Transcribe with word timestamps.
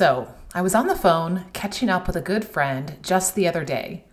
So, 0.00 0.32
I 0.54 0.62
was 0.62 0.74
on 0.74 0.86
the 0.86 0.96
phone 0.96 1.44
catching 1.52 1.90
up 1.90 2.06
with 2.06 2.16
a 2.16 2.22
good 2.22 2.42
friend 2.42 2.96
just 3.02 3.34
the 3.34 3.46
other 3.46 3.66
day 3.66 4.04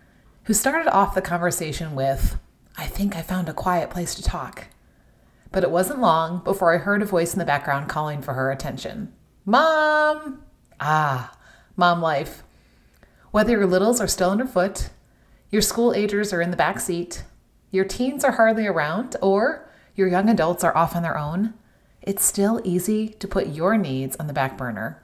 who 0.42 0.52
started 0.52 0.94
off 0.94 1.14
the 1.14 1.22
conversation 1.22 1.94
with, 1.94 2.38
I 2.76 2.84
think 2.84 3.16
I 3.16 3.22
found 3.22 3.48
a 3.48 3.54
quiet 3.54 3.88
place 3.88 4.14
to 4.16 4.22
talk. 4.22 4.66
But 5.50 5.64
it 5.64 5.70
wasn't 5.70 6.02
long 6.02 6.44
before 6.44 6.74
I 6.74 6.76
heard 6.76 7.00
a 7.00 7.06
voice 7.06 7.32
in 7.32 7.38
the 7.38 7.46
background 7.46 7.88
calling 7.88 8.20
for 8.20 8.34
her 8.34 8.50
attention 8.50 9.14
Mom! 9.46 10.42
Ah, 10.78 11.34
mom 11.74 12.02
life. 12.02 12.42
Whether 13.30 13.52
your 13.52 13.66
littles 13.66 13.98
are 13.98 14.06
still 14.06 14.28
underfoot, 14.28 14.90
your 15.50 15.62
school 15.62 15.94
agers 15.94 16.34
are 16.34 16.42
in 16.42 16.50
the 16.50 16.56
back 16.58 16.80
seat, 16.80 17.24
your 17.70 17.86
teens 17.86 18.24
are 18.24 18.32
hardly 18.32 18.66
around, 18.66 19.16
or 19.22 19.66
your 19.94 20.08
young 20.08 20.28
adults 20.28 20.62
are 20.64 20.76
off 20.76 20.94
on 20.94 21.02
their 21.02 21.16
own, 21.16 21.54
it's 22.02 22.26
still 22.26 22.60
easy 22.62 23.08
to 23.08 23.26
put 23.26 23.46
your 23.46 23.78
needs 23.78 24.16
on 24.16 24.26
the 24.26 24.34
back 24.34 24.58
burner. 24.58 25.02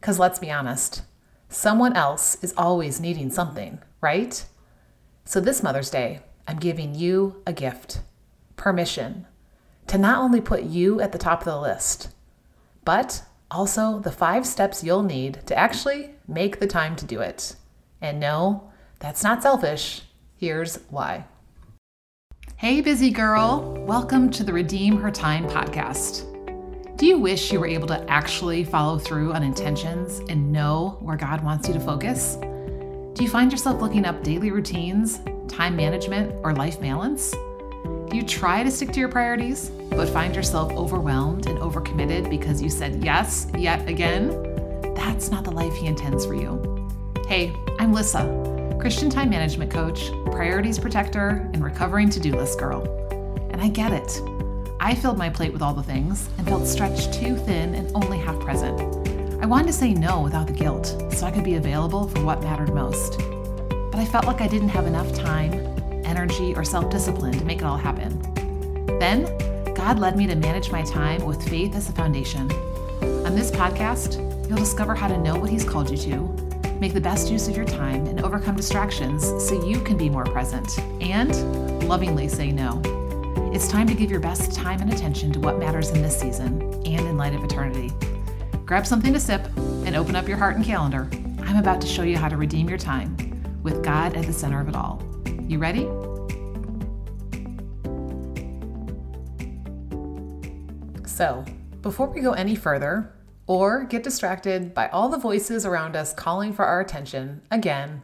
Because 0.00 0.18
let's 0.18 0.38
be 0.38 0.50
honest, 0.50 1.02
someone 1.50 1.94
else 1.94 2.42
is 2.42 2.54
always 2.56 3.00
needing 3.00 3.30
something, 3.30 3.80
right? 4.00 4.42
So 5.24 5.40
this 5.40 5.62
Mother's 5.62 5.90
Day, 5.90 6.20
I'm 6.48 6.58
giving 6.58 6.94
you 6.94 7.42
a 7.46 7.52
gift 7.52 8.00
permission 8.56 9.26
to 9.88 9.98
not 9.98 10.18
only 10.18 10.40
put 10.40 10.62
you 10.62 11.00
at 11.00 11.12
the 11.12 11.18
top 11.18 11.40
of 11.40 11.44
the 11.44 11.60
list, 11.60 12.08
but 12.84 13.22
also 13.50 13.98
the 13.98 14.10
five 14.10 14.46
steps 14.46 14.82
you'll 14.82 15.02
need 15.02 15.40
to 15.46 15.58
actually 15.58 16.14
make 16.26 16.60
the 16.60 16.66
time 16.66 16.96
to 16.96 17.04
do 17.04 17.20
it. 17.20 17.56
And 18.00 18.18
no, 18.18 18.70
that's 19.00 19.22
not 19.22 19.42
selfish. 19.42 20.02
Here's 20.36 20.76
why. 20.88 21.26
Hey, 22.56 22.80
busy 22.80 23.10
girl. 23.10 23.74
Welcome 23.86 24.30
to 24.30 24.44
the 24.44 24.52
Redeem 24.52 24.96
Her 24.96 25.10
Time 25.10 25.46
podcast. 25.48 26.29
Do 27.00 27.06
you 27.06 27.16
wish 27.16 27.50
you 27.50 27.58
were 27.58 27.66
able 27.66 27.88
to 27.88 28.10
actually 28.10 28.62
follow 28.62 28.98
through 28.98 29.32
on 29.32 29.42
intentions 29.42 30.18
and 30.28 30.52
know 30.52 30.98
where 31.00 31.16
God 31.16 31.42
wants 31.42 31.66
you 31.66 31.72
to 31.72 31.80
focus? 31.80 32.36
Do 33.14 33.24
you 33.24 33.28
find 33.30 33.50
yourself 33.50 33.80
looking 33.80 34.04
up 34.04 34.22
daily 34.22 34.50
routines, 34.50 35.18
time 35.48 35.74
management, 35.76 36.34
or 36.42 36.52
life 36.52 36.78
balance? 36.78 37.30
Do 37.30 38.10
you 38.12 38.22
try 38.22 38.62
to 38.62 38.70
stick 38.70 38.92
to 38.92 39.00
your 39.00 39.08
priorities, 39.08 39.70
but 39.88 40.10
find 40.10 40.36
yourself 40.36 40.72
overwhelmed 40.72 41.46
and 41.46 41.58
overcommitted 41.60 42.28
because 42.28 42.60
you 42.60 42.68
said 42.68 43.02
yes 43.02 43.46
yet 43.56 43.88
again? 43.88 44.28
That's 44.94 45.30
not 45.30 45.44
the 45.44 45.52
life 45.52 45.72
He 45.72 45.86
intends 45.86 46.26
for 46.26 46.34
you. 46.34 46.86
Hey, 47.26 47.50
I'm 47.78 47.94
Lissa, 47.94 48.76
Christian 48.78 49.08
time 49.08 49.30
management 49.30 49.70
coach, 49.70 50.10
priorities 50.26 50.78
protector, 50.78 51.48
and 51.54 51.64
recovering 51.64 52.10
to 52.10 52.20
do 52.20 52.32
list 52.32 52.58
girl. 52.58 52.82
And 53.52 53.62
I 53.62 53.68
get 53.68 53.90
it. 53.90 54.20
I 54.82 54.94
filled 54.94 55.18
my 55.18 55.28
plate 55.28 55.52
with 55.52 55.60
all 55.60 55.74
the 55.74 55.82
things 55.82 56.30
and 56.38 56.48
felt 56.48 56.66
stretched 56.66 57.12
too 57.12 57.36
thin 57.36 57.74
and 57.74 57.92
only 57.94 58.16
half 58.16 58.40
present. 58.40 58.80
I 59.42 59.44
wanted 59.44 59.66
to 59.66 59.72
say 59.74 59.92
no 59.92 60.22
without 60.22 60.46
the 60.46 60.54
guilt 60.54 60.96
so 61.12 61.26
I 61.26 61.30
could 61.30 61.44
be 61.44 61.56
available 61.56 62.08
for 62.08 62.24
what 62.24 62.42
mattered 62.42 62.74
most. 62.74 63.18
But 63.68 63.96
I 63.96 64.06
felt 64.06 64.24
like 64.24 64.40
I 64.40 64.48
didn't 64.48 64.70
have 64.70 64.86
enough 64.86 65.12
time, 65.14 65.52
energy, 66.06 66.54
or 66.54 66.64
self 66.64 66.90
discipline 66.90 67.38
to 67.38 67.44
make 67.44 67.58
it 67.58 67.64
all 67.64 67.76
happen. 67.76 68.18
Then, 68.98 69.24
God 69.74 69.98
led 69.98 70.16
me 70.16 70.26
to 70.26 70.34
manage 70.34 70.70
my 70.70 70.82
time 70.82 71.26
with 71.26 71.46
faith 71.46 71.76
as 71.76 71.90
a 71.90 71.92
foundation. 71.92 72.50
On 73.02 73.34
this 73.34 73.50
podcast, 73.50 74.16
you'll 74.48 74.58
discover 74.58 74.94
how 74.94 75.08
to 75.08 75.18
know 75.18 75.38
what 75.38 75.50
He's 75.50 75.64
called 75.64 75.90
you 75.90 75.98
to, 75.98 76.78
make 76.80 76.94
the 76.94 77.02
best 77.02 77.30
use 77.30 77.48
of 77.48 77.56
your 77.56 77.66
time, 77.66 78.06
and 78.06 78.22
overcome 78.22 78.56
distractions 78.56 79.24
so 79.46 79.62
you 79.62 79.78
can 79.82 79.98
be 79.98 80.08
more 80.08 80.24
present 80.24 80.78
and 81.02 81.86
lovingly 81.86 82.28
say 82.28 82.50
no. 82.50 82.80
It's 83.60 83.68
time 83.68 83.88
to 83.88 83.94
give 83.94 84.10
your 84.10 84.20
best 84.20 84.54
time 84.54 84.80
and 84.80 84.90
attention 84.90 85.34
to 85.34 85.38
what 85.38 85.58
matters 85.58 85.90
in 85.90 86.00
this 86.00 86.18
season 86.18 86.62
and 86.86 87.06
in 87.06 87.18
light 87.18 87.34
of 87.34 87.44
eternity. 87.44 87.92
Grab 88.64 88.86
something 88.86 89.12
to 89.12 89.20
sip 89.20 89.46
and 89.84 89.94
open 89.94 90.16
up 90.16 90.26
your 90.26 90.38
heart 90.38 90.56
and 90.56 90.64
calendar. 90.64 91.10
I'm 91.42 91.58
about 91.58 91.78
to 91.82 91.86
show 91.86 92.02
you 92.02 92.16
how 92.16 92.30
to 92.30 92.38
redeem 92.38 92.70
your 92.70 92.78
time 92.78 93.14
with 93.62 93.84
God 93.84 94.16
at 94.16 94.24
the 94.24 94.32
center 94.32 94.62
of 94.62 94.68
it 94.70 94.74
all. 94.74 95.02
You 95.46 95.58
ready? 95.58 95.82
So, 101.06 101.44
before 101.82 102.06
we 102.06 102.22
go 102.22 102.32
any 102.32 102.54
further 102.54 103.12
or 103.46 103.84
get 103.84 104.02
distracted 104.02 104.72
by 104.72 104.88
all 104.88 105.10
the 105.10 105.18
voices 105.18 105.66
around 105.66 105.96
us 105.96 106.14
calling 106.14 106.54
for 106.54 106.64
our 106.64 106.80
attention, 106.80 107.42
again, 107.50 108.00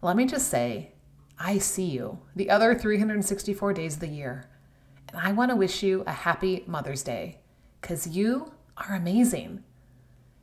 let 0.00 0.16
me 0.16 0.24
just 0.24 0.48
say, 0.48 0.92
I 1.38 1.58
see 1.58 1.90
you 1.90 2.20
the 2.34 2.48
other 2.48 2.74
364 2.74 3.74
days 3.74 3.94
of 3.96 4.00
the 4.00 4.08
year. 4.08 4.48
I 5.16 5.32
want 5.32 5.50
to 5.50 5.56
wish 5.56 5.82
you 5.82 6.02
a 6.06 6.12
happy 6.12 6.64
Mother's 6.66 7.02
Day 7.02 7.38
because 7.80 8.06
you 8.06 8.52
are 8.76 8.94
amazing. 8.94 9.62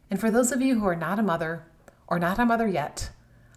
And 0.09 0.20
for 0.20 0.32
those 0.32 0.52
of 0.52 0.62
you 0.62 0.80
who 0.80 0.88
are 0.88 0.96
not 0.96 1.20
a 1.20 1.24
mother 1.24 1.66
or 2.08 2.20
not 2.20 2.40
a 2.40 2.46
mother 2.46 2.68
yet, 2.68 3.10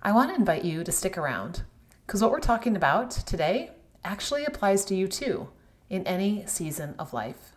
I 0.02 0.12
want 0.12 0.30
to 0.30 0.36
invite 0.36 0.64
you 0.64 0.84
to 0.84 0.92
stick 0.92 1.16
around 1.16 1.62
because 2.06 2.20
what 2.20 2.30
we're 2.30 2.40
talking 2.40 2.76
about 2.76 3.10
today 3.10 3.70
actually 4.04 4.44
applies 4.44 4.84
to 4.86 4.94
you 4.94 5.08
too 5.08 5.48
in 5.88 6.06
any 6.06 6.44
season 6.46 6.94
of 6.98 7.12
life. 7.12 7.52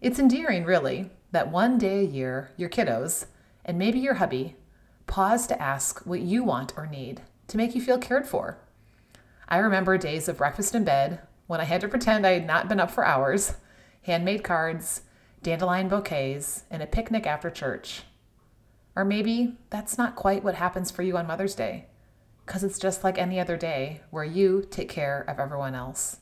It's 0.00 0.18
endearing, 0.18 0.64
really, 0.64 1.10
that 1.32 1.50
one 1.50 1.78
day 1.78 2.00
a 2.00 2.08
year, 2.08 2.50
your 2.56 2.68
kiddos, 2.68 3.26
and 3.64 3.78
maybe 3.78 3.98
your 3.98 4.14
hubby, 4.14 4.56
pause 5.06 5.46
to 5.46 5.60
ask 5.60 6.04
what 6.04 6.20
you 6.20 6.44
want 6.44 6.72
or 6.76 6.86
need 6.86 7.22
to 7.48 7.56
make 7.56 7.74
you 7.74 7.80
feel 7.80 7.98
cared 7.98 8.26
for. 8.26 8.58
I 9.48 9.58
remember 9.58 9.96
days 9.96 10.28
of 10.28 10.38
breakfast 10.38 10.74
in 10.74 10.84
bed 10.84 11.20
when 11.46 11.60
I 11.60 11.64
had 11.64 11.80
to 11.82 11.88
pretend 11.88 12.26
I 12.26 12.32
had 12.32 12.46
not 12.46 12.68
been 12.68 12.80
up 12.80 12.90
for 12.90 13.04
hours, 13.04 13.54
handmade 14.02 14.44
cards, 14.44 15.02
dandelion 15.42 15.88
bouquets, 15.88 16.64
and 16.70 16.82
a 16.82 16.86
picnic 16.86 17.26
after 17.26 17.50
church. 17.50 18.02
Or 18.96 19.04
maybe 19.04 19.56
that's 19.70 19.98
not 19.98 20.16
quite 20.16 20.44
what 20.44 20.54
happens 20.54 20.90
for 20.90 21.02
you 21.02 21.16
on 21.16 21.26
Mother's 21.26 21.54
Day, 21.54 21.86
because 22.46 22.64
it's 22.64 22.78
just 22.78 23.04
like 23.04 23.18
any 23.18 23.40
other 23.40 23.56
day 23.56 24.00
where 24.10 24.24
you 24.24 24.66
take 24.70 24.88
care 24.88 25.22
of 25.28 25.38
everyone 25.38 25.74
else. 25.74 26.18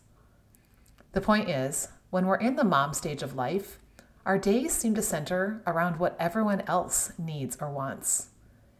The 1.12 1.20
point 1.20 1.48
is, 1.48 1.88
when 2.10 2.26
we're 2.26 2.36
in 2.36 2.56
the 2.56 2.64
mom 2.64 2.94
stage 2.94 3.22
of 3.22 3.36
life, 3.36 3.78
our 4.24 4.38
days 4.38 4.72
seem 4.72 4.94
to 4.94 5.02
center 5.02 5.62
around 5.66 5.98
what 5.98 6.16
everyone 6.18 6.62
else 6.66 7.12
needs 7.18 7.56
or 7.60 7.70
wants. 7.70 8.28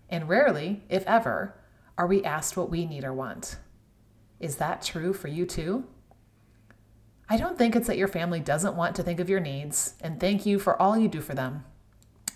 And 0.08 0.28
rarely, 0.28 0.82
if 0.88 1.04
ever, 1.06 1.54
are 1.98 2.06
we 2.06 2.24
asked 2.24 2.56
what 2.56 2.70
we 2.70 2.86
need 2.86 3.04
or 3.04 3.12
want. 3.12 3.56
Is 4.40 4.56
that 4.56 4.82
true 4.82 5.12
for 5.12 5.28
you 5.28 5.46
too? 5.46 5.84
I 7.28 7.36
don't 7.36 7.56
think 7.56 7.74
it's 7.74 7.86
that 7.86 7.98
your 7.98 8.08
family 8.08 8.40
doesn't 8.40 8.76
want 8.76 8.96
to 8.96 9.02
think 9.02 9.20
of 9.20 9.28
your 9.28 9.40
needs 9.40 9.94
and 10.00 10.20
thank 10.20 10.44
you 10.44 10.58
for 10.58 10.80
all 10.80 10.98
you 10.98 11.08
do 11.08 11.20
for 11.20 11.34
them. 11.34 11.64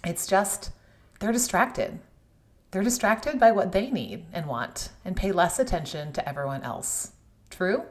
It's 0.05 0.27
just 0.27 0.71
they're 1.19 1.33
distracted. 1.33 1.99
They're 2.71 2.83
distracted 2.83 3.39
by 3.39 3.53
what 3.53 3.73
they 3.73 3.91
need 3.91 4.27
and 4.33 4.47
want 4.47 4.91
and 5.05 5.17
pay 5.17 5.33
less 5.33 5.59
attention 5.59 6.13
to 6.13 6.29
everyone 6.29 6.63
else. 6.63 7.13
True? 7.51 7.85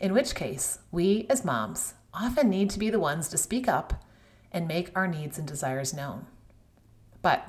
In 0.00 0.12
which 0.12 0.34
case, 0.34 0.78
we 0.92 1.26
as 1.28 1.44
moms 1.44 1.94
often 2.14 2.48
need 2.48 2.70
to 2.70 2.78
be 2.78 2.90
the 2.90 3.00
ones 3.00 3.28
to 3.28 3.38
speak 3.38 3.68
up 3.68 4.04
and 4.52 4.68
make 4.68 4.96
our 4.96 5.06
needs 5.06 5.38
and 5.38 5.46
desires 5.46 5.92
known. 5.92 6.26
But, 7.22 7.44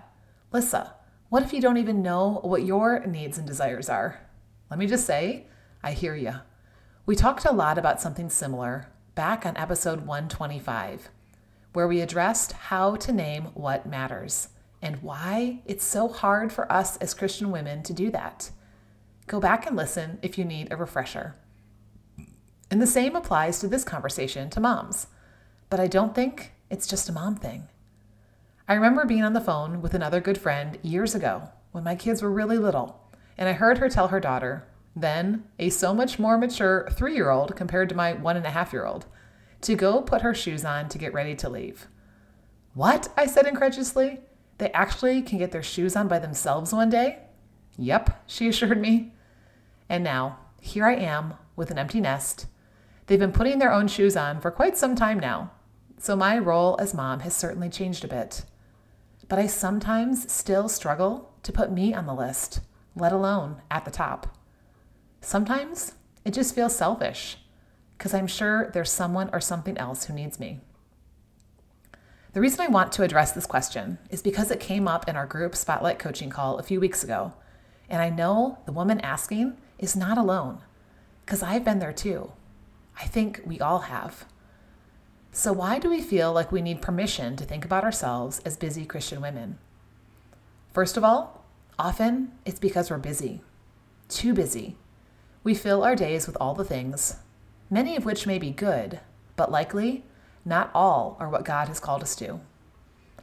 Lissa, 0.52 0.96
what 1.30 1.44
if 1.44 1.53
you 1.53 1.62
don't 1.62 1.78
even 1.78 2.02
know 2.02 2.40
what 2.44 2.66
your 2.66 3.06
needs 3.06 3.38
and 3.38 3.46
desires 3.46 3.88
are? 3.88 4.20
Let 4.70 4.80
me 4.80 4.88
just 4.88 5.06
say, 5.06 5.46
I 5.84 5.94
hear 5.94 6.16
you. 6.16 6.34
We 7.09 7.16
talked 7.16 7.44
a 7.44 7.52
lot 7.52 7.80
about 7.80 8.00
something 8.00 8.30
similar 8.30 8.86
back 9.16 9.44
on 9.44 9.58
episode 9.58 10.06
125, 10.06 11.09
where 11.74 11.88
we 11.88 12.02
addressed 12.02 12.52
how 12.52 12.97
to 12.97 13.12
name 13.12 13.46
what 13.56 13.88
matters 13.88 14.50
and 14.80 15.02
why 15.02 15.64
it's 15.66 15.84
so 15.84 16.08
hard 16.08 16.53
for 16.53 16.72
us 16.72 16.97
as 16.97 17.16
Christian 17.16 17.50
women 17.50 17.81
to 17.81 17.94
do 17.94 18.12
that. 18.12 18.52
Go 19.25 19.40
back 19.40 19.66
and 19.66 19.75
listen 19.75 20.20
if 20.22 20.38
you 20.38 20.46
need 20.46 20.72
a 20.72 20.78
refresher. 20.78 21.34
And 22.70 22.80
the 22.80 22.86
same 22.86 23.16
applies 23.16 23.58
to 23.58 23.68
this 23.68 23.84
conversation 23.84 24.52
to 24.52 24.59
moms. 24.59 25.08
But 25.72 25.80
I 25.80 25.88
don't 25.88 26.14
think 26.14 26.52
it's 26.70 26.86
just 26.86 27.09
a 27.09 27.12
mom 27.12 27.38
thing. 27.38 27.70
I 28.68 28.76
remember 28.76 29.06
being 29.06 29.24
on 29.24 29.34
the 29.34 29.41
phone 29.41 29.81
with 29.81 29.96
another 29.96 30.22
good 30.22 30.38
friend 30.38 30.78
years 30.84 31.16
ago 31.16 31.50
when 31.72 31.84
my 31.84 31.96
kids 31.96 32.22
were 32.22 32.29
really 32.29 32.59
little, 32.59 33.02
and 33.35 33.50
I 33.50 33.53
heard 33.53 33.79
her 33.79 33.90
tell 33.90 34.09
her 34.09 34.20
daughter, 34.20 34.67
then 35.01 35.43
a 35.57 35.69
so 35.69 35.93
much 35.93 36.19
more 36.19 36.37
mature 36.37 36.87
three 36.91 37.16
year 37.16 37.29
old 37.29 37.55
compared 37.55 37.90
to 37.90 37.96
my 37.96 38.13
one 38.13 38.37
and 38.37 38.46
a 38.46 38.51
half 38.51 38.73
year 38.73 38.85
old, 38.85 39.05
to 39.61 39.75
go 39.75 40.01
put 40.01 40.22
her 40.22 40.34
shoes 40.34 40.63
on 40.63 40.90
to 40.90 40.97
get 40.97 41.13
ready 41.13 41.35
to 41.35 41.49
leave. 41.49 41.87
What? 42.73 43.09
I 43.17 43.25
said 43.25 43.47
incredulously. 43.47 44.22
They 44.57 44.72
actually 44.72 45.22
can 45.22 45.37
get 45.37 45.51
their 45.51 45.63
shoes 45.63 45.96
on 45.96 46.07
by 46.07 46.19
themselves 46.19 46.73
one 46.73 46.90
day? 46.90 47.19
Yep, 47.78 48.23
she 48.28 48.47
assured 48.49 48.79
me. 48.79 49.13
And 49.87 50.03
now, 50.03 50.40
here 50.61 50.85
I 50.85 50.96
am 50.96 51.34
with 51.55 51.72
an 51.72 51.79
empty 51.79 52.02
nest 52.02 52.45
They've 53.09 53.17
been 53.17 53.31
putting 53.31 53.57
their 53.57 53.73
own 53.73 53.87
shoes 53.87 54.16
on 54.16 54.40
for 54.40 54.52
quite 54.52 54.78
some 54.78 54.95
time 54.95 55.19
now, 55.19 55.49
so 55.97 56.16
my 56.16 56.37
role 56.37 56.78
as 56.79 56.93
mom 56.93 57.22
has 57.22 57.35
certainly 57.35 57.67
changed 57.67 58.05
a 58.05 58.07
bit. 58.07 58.45
But 59.28 59.40
I 59.40 59.47
sometimes 59.47 60.31
still 60.31 60.69
struggle 60.69 61.34
to 61.41 61.52
put 61.52 61.72
me 61.72 61.91
on 61.91 62.05
the 62.05 62.13
list, 62.13 62.59
let 62.95 63.11
alone 63.11 63.63
at 63.72 63.84
the 63.84 63.90
top. 63.90 64.37
Sometimes 65.21 65.93
it 66.25 66.33
just 66.33 66.55
feels 66.55 66.75
selfish 66.75 67.37
because 67.97 68.13
I'm 68.13 68.27
sure 68.27 68.69
there's 68.73 68.91
someone 68.91 69.29
or 69.33 69.41
something 69.41 69.77
else 69.77 70.05
who 70.05 70.13
needs 70.13 70.39
me. 70.39 70.61
The 72.33 72.41
reason 72.41 72.61
I 72.61 72.67
want 72.67 72.91
to 72.93 73.03
address 73.03 73.31
this 73.31 73.45
question 73.45 73.97
is 74.09 74.21
because 74.21 74.51
it 74.51 74.59
came 74.59 74.87
up 74.87 75.09
in 75.09 75.16
our 75.16 75.25
group 75.25 75.55
Spotlight 75.55 75.99
coaching 75.99 76.29
call 76.29 76.57
a 76.57 76.63
few 76.63 76.79
weeks 76.79 77.03
ago. 77.03 77.33
And 77.89 78.01
I 78.01 78.09
know 78.09 78.59
the 78.66 78.71
woman 78.71 78.99
asking 79.01 79.57
is 79.79 79.95
not 79.95 80.17
alone 80.17 80.59
because 81.25 81.41
I've 81.41 81.66
been 81.66 81.79
there 81.79 81.93
too. 81.93 82.31
I 82.99 83.05
think 83.05 83.41
we 83.45 83.59
all 83.59 83.79
have. 83.79 84.25
So, 85.31 85.53
why 85.53 85.79
do 85.79 85.89
we 85.89 86.01
feel 86.01 86.33
like 86.33 86.51
we 86.51 86.61
need 86.61 86.81
permission 86.81 87.35
to 87.35 87.45
think 87.45 87.66
about 87.66 87.83
ourselves 87.83 88.39
as 88.45 88.57
busy 88.57 88.85
Christian 88.85 89.21
women? 89.21 89.57
First 90.73 90.97
of 90.97 91.03
all, 91.03 91.45
often 91.77 92.31
it's 92.45 92.59
because 92.59 92.89
we're 92.89 92.97
busy, 92.97 93.41
too 94.07 94.33
busy. 94.33 94.77
We 95.44 95.56
fill 95.56 95.84
our 95.84 95.96
days 95.96 96.28
with 96.28 96.38
all 96.40 96.53
the 96.53 96.66
things, 96.66 97.16
many 97.70 97.96
of 97.96 98.06
which 98.06 98.28
may 98.28 98.38
be 98.38 98.52
good, 98.52 99.00
but 99.36 99.52
likely 99.52 100.03
not 100.46 100.72
all 100.74 101.16
are 101.20 101.30
what 101.30 101.46
God 101.46 101.68
has 101.68 101.80
called 101.80 102.02
us 102.02 102.16
to. 102.18 102.40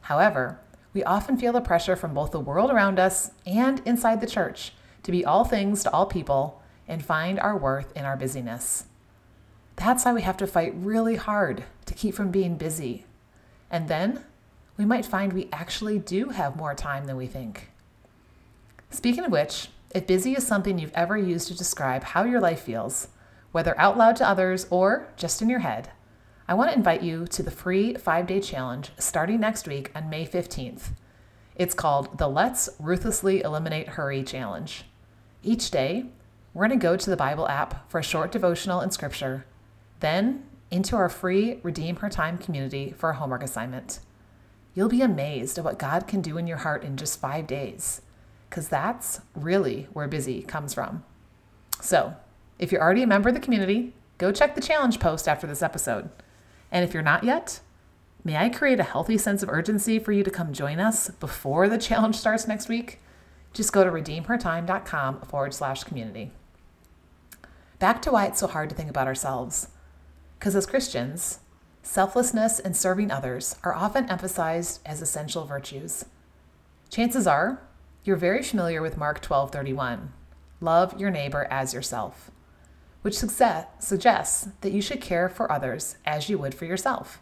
However, 0.01 0.59
we 0.93 1.03
often 1.03 1.37
feel 1.37 1.53
the 1.53 1.61
pressure 1.61 1.95
from 1.95 2.13
both 2.13 2.31
the 2.31 2.39
world 2.39 2.71
around 2.71 2.99
us 2.99 3.31
and 3.45 3.81
inside 3.85 4.19
the 4.21 4.27
church 4.27 4.71
to 5.03 5.11
be 5.11 5.23
all 5.23 5.43
things 5.43 5.83
to 5.83 5.91
all 5.91 6.05
people 6.05 6.61
and 6.87 7.05
find 7.05 7.39
our 7.39 7.55
worth 7.55 7.95
in 7.95 8.05
our 8.05 8.17
busyness. 8.17 8.85
That's 9.75 10.05
why 10.05 10.13
we 10.13 10.21
have 10.23 10.37
to 10.37 10.47
fight 10.47 10.73
really 10.75 11.17
hard 11.17 11.65
to 11.85 11.93
keep 11.93 12.15
from 12.15 12.31
being 12.31 12.57
busy. 12.57 13.05
And 13.69 13.87
then 13.87 14.23
we 14.75 14.85
might 14.85 15.05
find 15.05 15.33
we 15.33 15.49
actually 15.51 15.99
do 15.99 16.29
have 16.29 16.55
more 16.55 16.73
time 16.73 17.05
than 17.05 17.15
we 17.15 17.27
think. 17.27 17.69
Speaking 18.89 19.25
of 19.25 19.31
which, 19.31 19.69
if 19.97 20.05
busy 20.05 20.35
is 20.35 20.45
something 20.45 20.77
you've 20.77 20.91
ever 20.93 21.17
used 21.17 21.47
to 21.47 21.57
describe 21.57 22.03
how 22.03 22.23
your 22.23 22.39
life 22.39 22.61
feels, 22.61 23.07
whether 23.51 23.77
out 23.79 23.97
loud 23.97 24.15
to 24.15 24.29
others 24.29 24.67
or 24.69 25.07
just 25.17 25.41
in 25.41 25.49
your 25.49 25.61
head, 25.61 25.89
I 26.47 26.53
want 26.53 26.69
to 26.69 26.77
invite 26.77 27.01
you 27.01 27.25
to 27.25 27.41
the 27.41 27.49
free 27.49 27.95
five 27.95 28.27
day 28.27 28.39
challenge 28.39 28.91
starting 28.99 29.39
next 29.39 29.67
week 29.67 29.89
on 29.95 30.07
May 30.07 30.27
15th. 30.27 30.89
It's 31.55 31.73
called 31.73 32.19
the 32.19 32.27
Let's 32.27 32.69
Ruthlessly 32.77 33.41
Eliminate 33.41 33.89
Hurry 33.89 34.21
Challenge. 34.21 34.83
Each 35.41 35.71
day, 35.71 36.05
we're 36.53 36.67
going 36.67 36.79
to 36.79 36.83
go 36.83 36.95
to 36.95 37.09
the 37.09 37.17
Bible 37.17 37.47
app 37.47 37.89
for 37.89 37.97
a 37.97 38.03
short 38.03 38.31
devotional 38.31 38.81
and 38.81 38.93
scripture, 38.93 39.45
then 39.99 40.45
into 40.69 40.95
our 40.95 41.09
free 41.09 41.59
Redeem 41.63 41.95
Her 41.95 42.09
Time 42.09 42.37
community 42.37 42.93
for 42.95 43.09
a 43.09 43.15
homework 43.15 43.41
assignment. 43.41 43.97
You'll 44.75 44.89
be 44.89 45.01
amazed 45.01 45.57
at 45.57 45.63
what 45.63 45.79
God 45.79 46.07
can 46.07 46.21
do 46.21 46.37
in 46.37 46.45
your 46.45 46.57
heart 46.57 46.83
in 46.83 46.97
just 46.97 47.19
five 47.19 47.47
days, 47.47 48.03
because 48.49 48.67
that's 48.67 49.21
really 49.35 49.87
where 49.93 50.07
busy 50.07 50.41
comes 50.41 50.73
from. 50.73 51.03
So, 51.81 52.15
if 52.59 52.71
you're 52.71 52.81
already 52.81 53.03
a 53.03 53.07
member 53.07 53.29
of 53.29 53.35
the 53.35 53.41
community, 53.41 53.93
go 54.17 54.31
check 54.31 54.55
the 54.55 54.61
challenge 54.61 54.99
post 54.99 55.27
after 55.27 55.45
this 55.45 55.61
episode. 55.61 56.09
And 56.71 56.83
if 56.83 56.93
you're 56.93 57.03
not 57.03 57.23
yet, 57.23 57.59
may 58.23 58.37
I 58.37 58.49
create 58.49 58.79
a 58.79 58.83
healthy 58.83 59.17
sense 59.17 59.43
of 59.43 59.49
urgency 59.49 59.99
for 59.99 60.11
you 60.11 60.23
to 60.23 60.31
come 60.31 60.53
join 60.53 60.79
us 60.79 61.09
before 61.09 61.69
the 61.69 61.77
challenge 61.77 62.15
starts 62.15 62.47
next 62.47 62.67
week? 62.67 62.99
Just 63.53 63.73
go 63.73 63.83
to 63.83 63.91
redeemhertime.com 63.91 65.21
forward 65.21 65.53
slash 65.53 65.83
community. 65.83 66.31
Back 67.79 68.01
to 68.03 68.11
why 68.11 68.25
it's 68.25 68.39
so 68.39 68.47
hard 68.47 68.69
to 68.69 68.75
think 68.75 68.89
about 68.89 69.07
ourselves. 69.07 69.67
Because 70.37 70.55
as 70.55 70.65
Christians, 70.65 71.39
selflessness 71.83 72.59
and 72.59 72.75
serving 72.75 73.11
others 73.11 73.55
are 73.63 73.73
often 73.73 74.09
emphasized 74.09 74.81
as 74.85 75.01
essential 75.01 75.45
virtues. 75.45 76.05
Chances 76.89 77.27
are 77.27 77.61
you're 78.07 78.15
very 78.15 78.41
familiar 78.41 78.81
with 78.81 78.97
Mark 78.97 79.21
12:31. 79.21 80.13
Love 80.61 80.99
your 80.99 81.11
neighbor 81.11 81.45
as 81.51 81.73
yourself 81.73 82.31
which 83.07 83.17
suggests 83.79 84.49
that 84.59 84.73
you 84.73 84.81
should 84.81 84.99
care 84.99 85.29
for 85.29 85.49
others 85.49 85.95
as 86.05 86.27
you 86.27 86.37
would 86.37 86.53
for 86.53 86.65
yourself. 86.65 87.21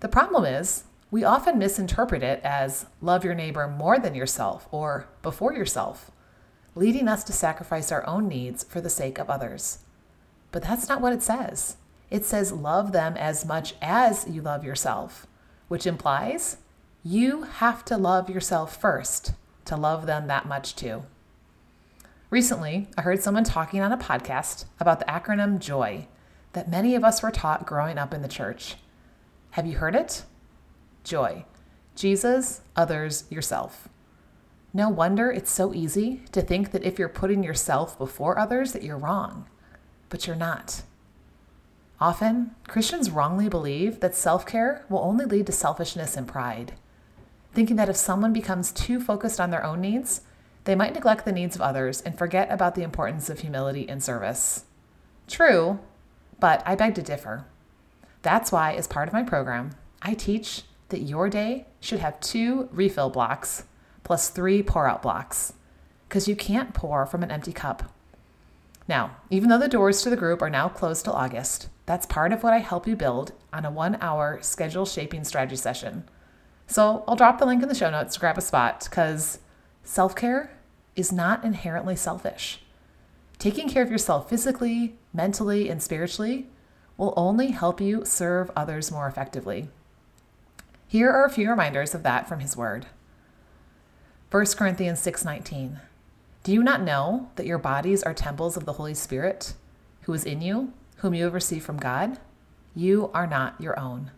The 0.00 0.08
problem 0.08 0.46
is, 0.46 0.84
we 1.10 1.24
often 1.24 1.58
misinterpret 1.58 2.22
it 2.22 2.40
as 2.42 2.86
love 3.02 3.22
your 3.22 3.34
neighbor 3.34 3.68
more 3.68 3.98
than 3.98 4.14
yourself 4.14 4.66
or 4.70 5.06
before 5.20 5.52
yourself, 5.52 6.10
leading 6.74 7.06
us 7.06 7.22
to 7.24 7.34
sacrifice 7.34 7.92
our 7.92 8.06
own 8.06 8.28
needs 8.28 8.64
for 8.64 8.80
the 8.80 8.88
sake 8.88 9.18
of 9.18 9.28
others. 9.28 9.80
But 10.52 10.62
that's 10.62 10.88
not 10.88 11.02
what 11.02 11.12
it 11.12 11.22
says. 11.22 11.76
It 12.10 12.24
says 12.24 12.50
love 12.50 12.92
them 12.92 13.14
as 13.18 13.44
much 13.44 13.74
as 13.82 14.26
you 14.26 14.40
love 14.40 14.64
yourself, 14.64 15.26
which 15.68 15.86
implies 15.86 16.56
you 17.02 17.42
have 17.42 17.84
to 17.84 17.98
love 17.98 18.30
yourself 18.30 18.74
first 18.80 19.32
to 19.66 19.76
love 19.76 20.06
them 20.06 20.26
that 20.26 20.46
much 20.46 20.76
too. 20.76 21.04
Recently, 22.30 22.88
I 22.98 23.02
heard 23.02 23.22
someone 23.22 23.44
talking 23.44 23.80
on 23.80 23.92
a 23.92 23.96
podcast 23.96 24.64
about 24.80 24.98
the 24.98 25.04
acronym 25.06 25.58
JOY 25.58 26.08
that 26.52 26.70
many 26.70 26.94
of 26.94 27.04
us 27.04 27.22
were 27.22 27.30
taught 27.30 27.66
growing 27.66 27.98
up 27.98 28.12
in 28.12 28.22
the 28.22 28.28
church. 28.28 28.76
Have 29.52 29.66
you 29.66 29.78
heard 29.78 29.94
it? 29.94 30.24
JOY 31.04 31.44
Jesus, 31.94 32.60
others, 32.74 33.24
yourself. 33.30 33.88
No 34.72 34.88
wonder 34.88 35.30
it's 35.30 35.52
so 35.52 35.72
easy 35.72 36.22
to 36.32 36.42
think 36.42 36.72
that 36.72 36.82
if 36.82 36.98
you're 36.98 37.08
putting 37.08 37.44
yourself 37.44 37.96
before 37.96 38.36
others 38.36 38.72
that 38.72 38.82
you're 38.82 38.98
wrong, 38.98 39.46
but 40.08 40.26
you're 40.26 40.34
not. 40.34 40.82
Often, 42.00 42.50
Christians 42.66 43.10
wrongly 43.12 43.48
believe 43.48 44.00
that 44.00 44.16
self-care 44.16 44.84
will 44.88 44.98
only 44.98 45.24
lead 45.24 45.46
to 45.46 45.52
selfishness 45.52 46.16
and 46.16 46.26
pride, 46.26 46.72
thinking 47.54 47.76
that 47.76 47.88
if 47.88 47.96
someone 47.96 48.32
becomes 48.32 48.72
too 48.72 49.00
focused 49.00 49.40
on 49.40 49.50
their 49.50 49.64
own 49.64 49.80
needs, 49.80 50.22
they 50.64 50.74
might 50.74 50.94
neglect 50.94 51.24
the 51.24 51.32
needs 51.32 51.54
of 51.54 51.62
others 51.62 52.00
and 52.00 52.16
forget 52.16 52.50
about 52.50 52.74
the 52.74 52.82
importance 52.82 53.30
of 53.30 53.40
humility 53.40 53.88
and 53.88 54.02
service. 54.02 54.64
True, 55.28 55.78
but 56.40 56.62
I 56.66 56.74
beg 56.74 56.94
to 56.96 57.02
differ. 57.02 57.46
That's 58.22 58.50
why, 58.50 58.74
as 58.74 58.86
part 58.86 59.08
of 59.08 59.14
my 59.14 59.22
program, 59.22 59.70
I 60.02 60.14
teach 60.14 60.62
that 60.88 61.00
your 61.00 61.28
day 61.28 61.66
should 61.80 62.00
have 62.00 62.20
two 62.20 62.68
refill 62.72 63.10
blocks 63.10 63.64
plus 64.04 64.28
three 64.28 64.62
pour 64.62 64.86
out 64.86 65.02
blocks, 65.02 65.54
because 66.08 66.28
you 66.28 66.36
can't 66.36 66.74
pour 66.74 67.06
from 67.06 67.22
an 67.22 67.30
empty 67.30 67.52
cup. 67.52 67.90
Now, 68.86 69.16
even 69.30 69.48
though 69.48 69.58
the 69.58 69.66
doors 69.66 70.02
to 70.02 70.10
the 70.10 70.16
group 70.16 70.42
are 70.42 70.50
now 70.50 70.68
closed 70.68 71.04
till 71.04 71.14
August, 71.14 71.68
that's 71.86 72.06
part 72.06 72.32
of 72.32 72.42
what 72.42 72.52
I 72.52 72.58
help 72.58 72.86
you 72.86 72.96
build 72.96 73.32
on 73.52 73.64
a 73.64 73.70
one 73.70 73.96
hour 74.00 74.38
schedule 74.42 74.84
shaping 74.84 75.24
strategy 75.24 75.56
session. 75.56 76.04
So 76.66 77.04
I'll 77.06 77.16
drop 77.16 77.38
the 77.38 77.46
link 77.46 77.62
in 77.62 77.68
the 77.68 77.74
show 77.74 77.90
notes 77.90 78.14
to 78.14 78.20
grab 78.20 78.38
a 78.38 78.40
spot 78.40 78.86
because 78.88 79.38
Self 79.84 80.16
care 80.16 80.50
is 80.96 81.12
not 81.12 81.44
inherently 81.44 81.94
selfish. 81.94 82.60
Taking 83.38 83.68
care 83.68 83.82
of 83.82 83.90
yourself 83.90 84.30
physically, 84.30 84.96
mentally, 85.12 85.68
and 85.68 85.82
spiritually 85.82 86.46
will 86.96 87.12
only 87.16 87.48
help 87.48 87.80
you 87.80 88.04
serve 88.06 88.50
others 88.56 88.90
more 88.90 89.06
effectively. 89.06 89.68
Here 90.88 91.10
are 91.10 91.26
a 91.26 91.30
few 91.30 91.50
reminders 91.50 91.94
of 91.94 92.02
that 92.04 92.26
from 92.26 92.40
his 92.40 92.56
word. 92.56 92.86
1 94.30 94.56
Corinthians 94.56 95.00
6:19. 95.00 95.80
Do 96.44 96.52
you 96.52 96.62
not 96.62 96.82
know 96.82 97.28
that 97.36 97.46
your 97.46 97.58
bodies 97.58 98.02
are 98.02 98.14
temples 98.14 98.56
of 98.56 98.64
the 98.64 98.74
Holy 98.74 98.94
Spirit, 98.94 99.54
who 100.02 100.14
is 100.14 100.24
in 100.24 100.40
you, 100.40 100.72
whom 100.98 101.14
you 101.14 101.24
have 101.24 101.34
received 101.34 101.64
from 101.64 101.76
God? 101.76 102.18
You 102.74 103.10
are 103.12 103.26
not 103.26 103.60
your 103.60 103.78
own. 103.78 104.12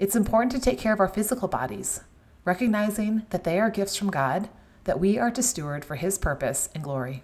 It's 0.00 0.16
important 0.16 0.50
to 0.52 0.58
take 0.58 0.78
care 0.78 0.94
of 0.94 1.00
our 1.00 1.08
physical 1.08 1.46
bodies, 1.46 2.00
recognizing 2.46 3.26
that 3.28 3.44
they 3.44 3.60
are 3.60 3.68
gifts 3.68 3.96
from 3.96 4.10
God 4.10 4.48
that 4.84 4.98
we 4.98 5.18
are 5.18 5.30
to 5.30 5.42
steward 5.42 5.84
for 5.84 5.96
his 5.96 6.16
purpose 6.16 6.70
and 6.74 6.82
glory. 6.82 7.22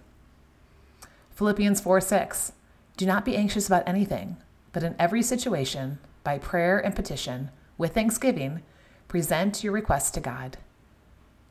Philippians 1.31 1.81
4 1.81 2.03
6. 2.03 2.53
Do 2.99 3.07
not 3.07 3.25
be 3.25 3.35
anxious 3.35 3.67
about 3.67 3.89
anything, 3.89 4.37
but 4.75 4.83
in 4.83 4.95
every 4.99 5.23
situation, 5.23 6.01
by 6.23 6.37
prayer 6.37 6.79
and 6.79 6.95
petition, 6.95 7.49
with 7.79 7.95
thanksgiving, 7.95 8.61
present 9.09 9.65
your 9.65 9.73
requests 9.73 10.11
to 10.11 10.21
God. 10.21 10.59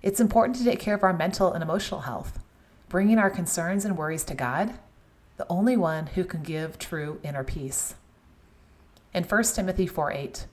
It's 0.04 0.20
important 0.20 0.60
to 0.60 0.64
take 0.64 0.80
care 0.80 0.94
of 0.94 1.04
our 1.04 1.12
mental 1.12 1.52
and 1.52 1.64
emotional 1.64 2.02
health, 2.02 2.38
bringing 2.88 3.18
our 3.18 3.32
concerns 3.32 3.84
and 3.84 3.98
worries 3.98 4.26
to 4.26 4.36
God, 4.36 4.76
the 5.38 5.48
only 5.50 5.76
one 5.76 6.06
who 6.06 6.24
can 6.24 6.44
give 6.44 6.78
true 6.78 7.20
inner 7.24 7.44
peace. 7.44 7.96
In 9.12 9.24
1 9.24 9.44
Timothy 9.56 9.88
4 9.88 10.12
8, 10.12 10.46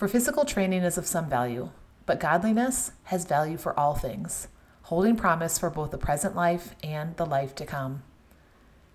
for 0.00 0.08
physical 0.08 0.46
training 0.46 0.82
is 0.82 0.96
of 0.96 1.06
some 1.06 1.28
value, 1.28 1.68
but 2.06 2.18
godliness 2.18 2.92
has 3.04 3.26
value 3.26 3.58
for 3.58 3.78
all 3.78 3.94
things 3.94 4.48
holding 4.84 5.14
promise 5.14 5.58
for 5.58 5.68
both 5.68 5.90
the 5.90 5.98
present 5.98 6.34
life 6.34 6.74
and 6.82 7.14
the 7.18 7.26
life 7.26 7.54
to 7.54 7.66
come. 7.66 8.02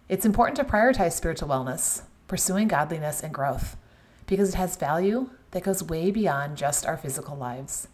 It's 0.10 0.26
important 0.26 0.58
to 0.58 0.64
prioritize 0.64 1.12
spiritual 1.12 1.48
wellness, 1.48 2.02
pursuing 2.28 2.68
godliness 2.68 3.22
and 3.22 3.32
growth, 3.32 3.78
because 4.26 4.50
it 4.50 4.56
has 4.56 4.76
value 4.78 5.30
that 5.52 5.62
goes 5.64 5.84
way 5.84 6.10
beyond 6.10 6.58
just 6.58 6.88
our 6.88 6.98
physical 6.98 7.38
lives. 7.38 7.88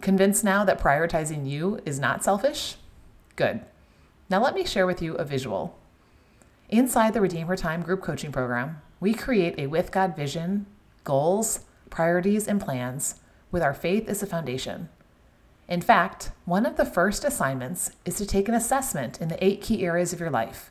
Convinced 0.00 0.42
now 0.42 0.64
that 0.64 0.80
prioritizing 0.80 1.48
you 1.48 1.78
is 1.86 2.00
not 2.00 2.24
selfish? 2.24 2.74
Good. 3.36 3.60
Now 4.28 4.42
let 4.42 4.54
me 4.54 4.66
share 4.66 4.86
with 4.86 5.00
you 5.00 5.14
a 5.14 5.24
visual. 5.24 5.78
Inside 6.68 7.14
the 7.14 7.20
Redeem 7.20 7.46
Her 7.46 7.56
Time 7.56 7.82
group 7.82 8.02
coaching 8.02 8.32
program, 8.32 8.82
we 8.98 9.14
create 9.14 9.54
a 9.58 9.68
with 9.68 9.92
God 9.92 10.16
vision, 10.16 10.66
goals, 11.06 11.60
priorities, 11.88 12.46
and 12.46 12.60
plans 12.60 13.14
with 13.50 13.62
our 13.62 13.72
faith 13.72 14.06
as 14.10 14.22
a 14.22 14.26
foundation. 14.26 14.90
In 15.68 15.80
fact, 15.80 16.32
one 16.44 16.66
of 16.66 16.76
the 16.76 16.84
first 16.84 17.24
assignments 17.24 17.90
is 18.04 18.16
to 18.16 18.26
take 18.26 18.48
an 18.48 18.54
assessment 18.54 19.20
in 19.20 19.28
the 19.28 19.42
eight 19.42 19.62
key 19.62 19.86
areas 19.86 20.12
of 20.12 20.20
your 20.20 20.30
life 20.30 20.70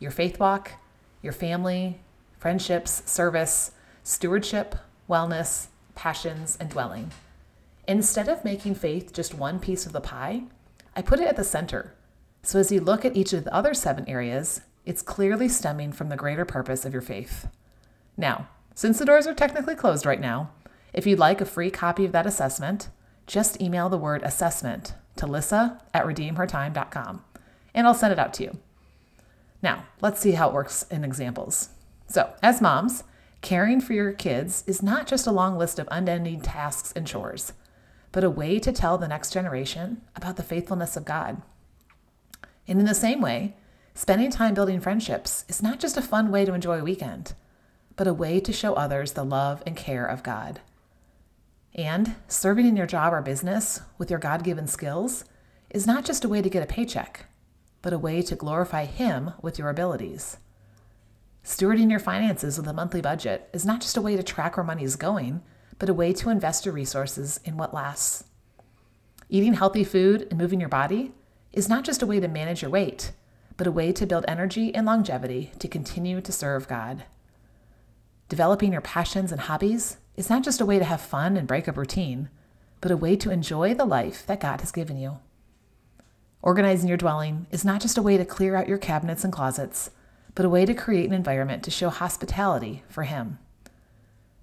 your 0.00 0.10
faith 0.10 0.40
walk, 0.40 0.72
your 1.22 1.32
family, 1.32 2.00
friendships, 2.36 3.04
service, 3.08 3.70
stewardship, 4.02 4.74
wellness, 5.08 5.68
passions, 5.94 6.58
and 6.58 6.70
dwelling. 6.70 7.12
Instead 7.86 8.28
of 8.28 8.44
making 8.44 8.74
faith 8.74 9.12
just 9.12 9.34
one 9.34 9.60
piece 9.60 9.86
of 9.86 9.92
the 9.92 10.00
pie, 10.00 10.42
I 10.96 11.02
put 11.02 11.20
it 11.20 11.28
at 11.28 11.36
the 11.36 11.44
center. 11.44 11.94
So 12.42 12.58
as 12.58 12.72
you 12.72 12.80
look 12.80 13.04
at 13.04 13.16
each 13.16 13.32
of 13.32 13.44
the 13.44 13.54
other 13.54 13.74
seven 13.74 14.08
areas, 14.08 14.62
it's 14.84 15.02
clearly 15.02 15.48
stemming 15.48 15.92
from 15.92 16.08
the 16.08 16.16
greater 16.16 16.44
purpose 16.44 16.84
of 16.84 16.92
your 16.92 17.02
faith. 17.02 17.46
Now, 18.16 18.48
since 18.74 18.98
the 18.98 19.04
doors 19.04 19.26
are 19.26 19.34
technically 19.34 19.74
closed 19.74 20.06
right 20.06 20.20
now, 20.20 20.50
if 20.92 21.06
you'd 21.06 21.18
like 21.18 21.40
a 21.40 21.46
free 21.46 21.70
copy 21.70 22.04
of 22.04 22.12
that 22.12 22.26
assessment, 22.26 22.88
just 23.26 23.60
email 23.60 23.88
the 23.88 23.98
word 23.98 24.22
assessment 24.22 24.94
to 25.16 25.26
lissa 25.26 25.80
at 25.94 26.04
redeemhertime.com 26.04 27.24
and 27.74 27.86
I'll 27.86 27.94
send 27.94 28.12
it 28.12 28.18
out 28.18 28.34
to 28.34 28.44
you. 28.44 28.58
Now, 29.62 29.84
let's 30.00 30.20
see 30.20 30.32
how 30.32 30.48
it 30.48 30.54
works 30.54 30.84
in 30.90 31.04
examples. 31.04 31.70
So, 32.08 32.32
as 32.42 32.60
moms, 32.60 33.04
caring 33.40 33.80
for 33.80 33.92
your 33.92 34.12
kids 34.12 34.64
is 34.66 34.82
not 34.82 35.06
just 35.06 35.26
a 35.26 35.32
long 35.32 35.56
list 35.56 35.78
of 35.78 35.88
unending 35.90 36.40
tasks 36.40 36.92
and 36.94 37.06
chores, 37.06 37.52
but 38.10 38.24
a 38.24 38.30
way 38.30 38.58
to 38.58 38.72
tell 38.72 38.98
the 38.98 39.08
next 39.08 39.32
generation 39.32 40.02
about 40.16 40.36
the 40.36 40.42
faithfulness 40.42 40.96
of 40.96 41.04
God. 41.04 41.40
And 42.68 42.78
in 42.78 42.86
the 42.86 42.94
same 42.94 43.20
way, 43.20 43.56
spending 43.94 44.30
time 44.30 44.54
building 44.54 44.80
friendships 44.80 45.44
is 45.48 45.62
not 45.62 45.80
just 45.80 45.96
a 45.96 46.02
fun 46.02 46.30
way 46.30 46.44
to 46.44 46.54
enjoy 46.54 46.78
a 46.78 46.84
weekend, 46.84 47.34
but 47.96 48.06
a 48.06 48.14
way 48.14 48.40
to 48.40 48.52
show 48.52 48.74
others 48.74 49.12
the 49.12 49.24
love 49.24 49.62
and 49.66 49.76
care 49.76 50.06
of 50.06 50.22
God. 50.22 50.60
And 51.74 52.16
serving 52.28 52.66
in 52.66 52.76
your 52.76 52.86
job 52.86 53.12
or 53.12 53.22
business 53.22 53.80
with 53.98 54.10
your 54.10 54.18
God 54.18 54.44
given 54.44 54.66
skills 54.66 55.24
is 55.70 55.86
not 55.86 56.04
just 56.04 56.24
a 56.24 56.28
way 56.28 56.42
to 56.42 56.50
get 56.50 56.62
a 56.62 56.66
paycheck, 56.66 57.26
but 57.80 57.92
a 57.92 57.98
way 57.98 58.22
to 58.22 58.36
glorify 58.36 58.84
Him 58.84 59.32
with 59.40 59.58
your 59.58 59.70
abilities. 59.70 60.36
Stewarding 61.44 61.90
your 61.90 61.98
finances 61.98 62.56
with 62.56 62.68
a 62.68 62.72
monthly 62.72 63.00
budget 63.00 63.48
is 63.52 63.64
not 63.64 63.80
just 63.80 63.96
a 63.96 64.02
way 64.02 64.16
to 64.16 64.22
track 64.22 64.56
where 64.56 64.64
money 64.64 64.84
is 64.84 64.96
going, 64.96 65.42
but 65.78 65.88
a 65.88 65.94
way 65.94 66.12
to 66.12 66.30
invest 66.30 66.64
your 66.64 66.74
resources 66.74 67.40
in 67.44 67.56
what 67.56 67.74
lasts. 67.74 68.24
Eating 69.28 69.54
healthy 69.54 69.82
food 69.82 70.28
and 70.30 70.38
moving 70.38 70.60
your 70.60 70.68
body 70.68 71.12
is 71.52 71.68
not 71.68 71.84
just 71.84 72.02
a 72.02 72.06
way 72.06 72.20
to 72.20 72.28
manage 72.28 72.62
your 72.62 72.70
weight, 72.70 73.12
but 73.56 73.66
a 73.66 73.72
way 73.72 73.90
to 73.92 74.06
build 74.06 74.24
energy 74.28 74.74
and 74.74 74.86
longevity 74.86 75.52
to 75.58 75.66
continue 75.66 76.20
to 76.20 76.30
serve 76.30 76.68
God. 76.68 77.04
Developing 78.32 78.72
your 78.72 78.80
passions 78.80 79.30
and 79.30 79.42
hobbies 79.42 79.98
is 80.16 80.30
not 80.30 80.42
just 80.42 80.58
a 80.62 80.64
way 80.64 80.78
to 80.78 80.86
have 80.86 81.02
fun 81.02 81.36
and 81.36 81.46
break 81.46 81.68
up 81.68 81.76
routine, 81.76 82.30
but 82.80 82.90
a 82.90 82.96
way 82.96 83.14
to 83.14 83.30
enjoy 83.30 83.74
the 83.74 83.84
life 83.84 84.24
that 84.26 84.40
God 84.40 84.62
has 84.62 84.72
given 84.72 84.96
you. 84.96 85.18
Organizing 86.40 86.88
your 86.88 86.96
dwelling 86.96 87.46
is 87.50 87.62
not 87.62 87.82
just 87.82 87.98
a 87.98 88.02
way 88.02 88.16
to 88.16 88.24
clear 88.24 88.56
out 88.56 88.68
your 88.68 88.78
cabinets 88.78 89.22
and 89.22 89.34
closets, 89.34 89.90
but 90.34 90.46
a 90.46 90.48
way 90.48 90.64
to 90.64 90.72
create 90.72 91.04
an 91.04 91.12
environment 91.12 91.62
to 91.64 91.70
show 91.70 91.90
hospitality 91.90 92.82
for 92.88 93.02
Him. 93.02 93.38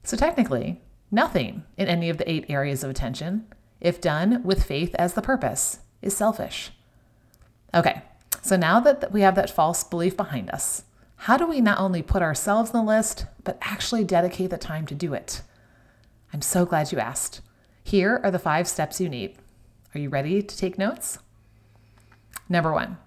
So, 0.04 0.16
technically, 0.16 0.84
nothing 1.10 1.64
in 1.76 1.88
any 1.88 2.12
of 2.12 2.20
the 2.20 2.30
eight 2.30 2.46
areas 2.48 2.84
of 2.84 2.92
attention, 2.92 3.48
if 3.82 4.00
done 4.00 4.44
with 4.44 4.66
faith 4.66 4.94
as 5.00 5.16
the 5.16 5.24
purpose, 5.24 5.80
is 6.04 6.16
selfish. 6.16 6.70
Okay, 7.74 8.04
so 8.44 8.56
now 8.56 8.80
that 8.82 9.12
we 9.12 9.22
have 9.22 9.34
that 9.34 9.50
false 9.50 9.84
belief 9.84 10.16
behind 10.16 10.52
us, 10.52 10.84
how 11.24 11.36
do 11.36 11.46
we 11.46 11.60
not 11.60 11.80
only 11.80 12.02
put 12.02 12.22
ourselves 12.22 12.72
on 12.72 12.86
the 12.86 12.90
list, 12.90 13.26
but 13.44 13.58
actually 13.60 14.06
dedicate 14.06 14.52
the 14.52 14.58
time 14.58 14.86
to 14.86 14.96
do 14.96 15.14
it? 15.14 15.42
I'm 16.32 16.42
so 16.42 16.66
glad 16.66 16.94
you 16.94 16.98
asked. 16.98 17.42
Here 17.84 18.22
are 18.24 18.32
the 18.32 18.40
five 18.40 18.70
steps 18.70 19.02
you 19.02 19.10
need. 19.10 19.36
Are 19.94 20.00
you 20.00 20.08
ready 20.08 20.42
to 20.42 20.58
take 20.58 20.78
notes? 20.78 21.20
Number 22.48 22.72
one, 22.72 22.98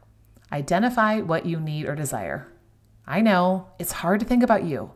identify 0.52 1.20
what 1.22 1.46
you 1.46 1.58
need 1.58 1.88
or 1.88 1.94
desire. 1.94 2.52
I 3.06 3.22
know 3.22 3.68
it's 3.78 3.92
hard 3.92 4.20
to 4.20 4.26
think 4.26 4.42
about 4.42 4.64
you, 4.64 4.92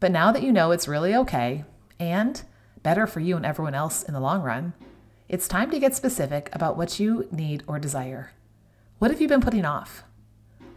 but 0.00 0.10
now 0.10 0.32
that 0.32 0.42
you 0.42 0.50
know 0.50 0.72
it's 0.72 0.88
really 0.88 1.14
okay 1.14 1.64
and 2.00 2.42
better 2.82 3.06
for 3.06 3.20
you 3.20 3.36
and 3.36 3.46
everyone 3.46 3.76
else 3.76 4.02
in 4.02 4.12
the 4.12 4.18
long 4.18 4.42
run, 4.42 4.72
it's 5.28 5.46
time 5.46 5.70
to 5.70 5.78
get 5.78 5.94
specific 5.94 6.48
about 6.52 6.76
what 6.76 6.98
you 6.98 7.28
need 7.30 7.62
or 7.68 7.78
desire. 7.78 8.32
What 8.98 9.12
have 9.12 9.20
you 9.20 9.28
been 9.28 9.40
putting 9.40 9.64
off? 9.64 10.02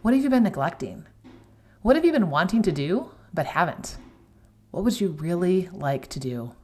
What 0.02 0.14
have 0.14 0.22
you 0.22 0.30
been 0.30 0.44
neglecting? 0.44 1.06
What 1.82 1.96
have 1.96 2.04
you 2.04 2.12
been 2.12 2.28
wanting 2.28 2.60
to 2.62 2.72
do 2.72 3.10
but 3.32 3.46
haven't? 3.46 3.96
What 4.70 4.84
would 4.84 5.00
you 5.00 5.12
really 5.12 5.70
like 5.72 6.08
to 6.08 6.20
do? 6.20 6.54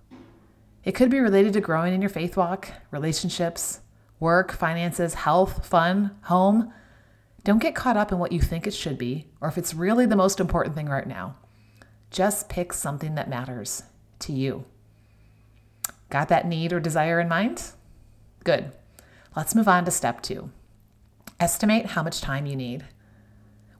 It 0.85 0.93
could 0.93 1.09
be 1.09 1.21
related 1.21 1.55
to 1.55 1.63
growing 1.63 1.95
in 1.95 2.03
your 2.03 2.11
faith 2.11 2.37
walk, 2.37 2.69
relationships, 2.91 3.81
work, 4.21 4.53
finances, 4.53 5.15
health, 5.15 5.65
fun, 5.65 6.15
home. 6.25 6.71
Don't 7.45 7.63
get 7.63 7.75
caught 7.75 7.97
up 7.97 8.13
in 8.13 8.19
what 8.19 8.31
you 8.31 8.43
think 8.43 8.67
it 8.67 8.75
should 8.75 8.99
be 8.99 9.27
or 9.41 9.49
if 9.49 9.57
it's 9.57 9.73
really 9.73 10.05
the 10.05 10.17
most 10.17 10.39
important 10.39 10.75
thing 10.75 10.87
right 10.87 11.07
now. 11.07 11.37
Just 12.11 12.51
pick 12.51 12.75
something 12.75 13.15
that 13.15 13.31
matters 13.31 13.85
to 14.19 14.35
you. 14.35 14.67
Got 16.11 16.29
that 16.29 16.47
need 16.47 16.75
or 16.75 16.79
desire 16.79 17.21
in 17.21 17.29
mind? 17.29 17.73
Good. 18.45 18.71
Let's 19.35 19.55
move 19.55 19.67
on 19.67 19.87
to 19.87 19.91
step 19.91 20.21
two. 20.21 20.51
Estimate 21.41 21.87
how 21.87 22.03
much 22.03 22.21
time 22.21 22.45
you 22.45 22.55
need. 22.55 22.85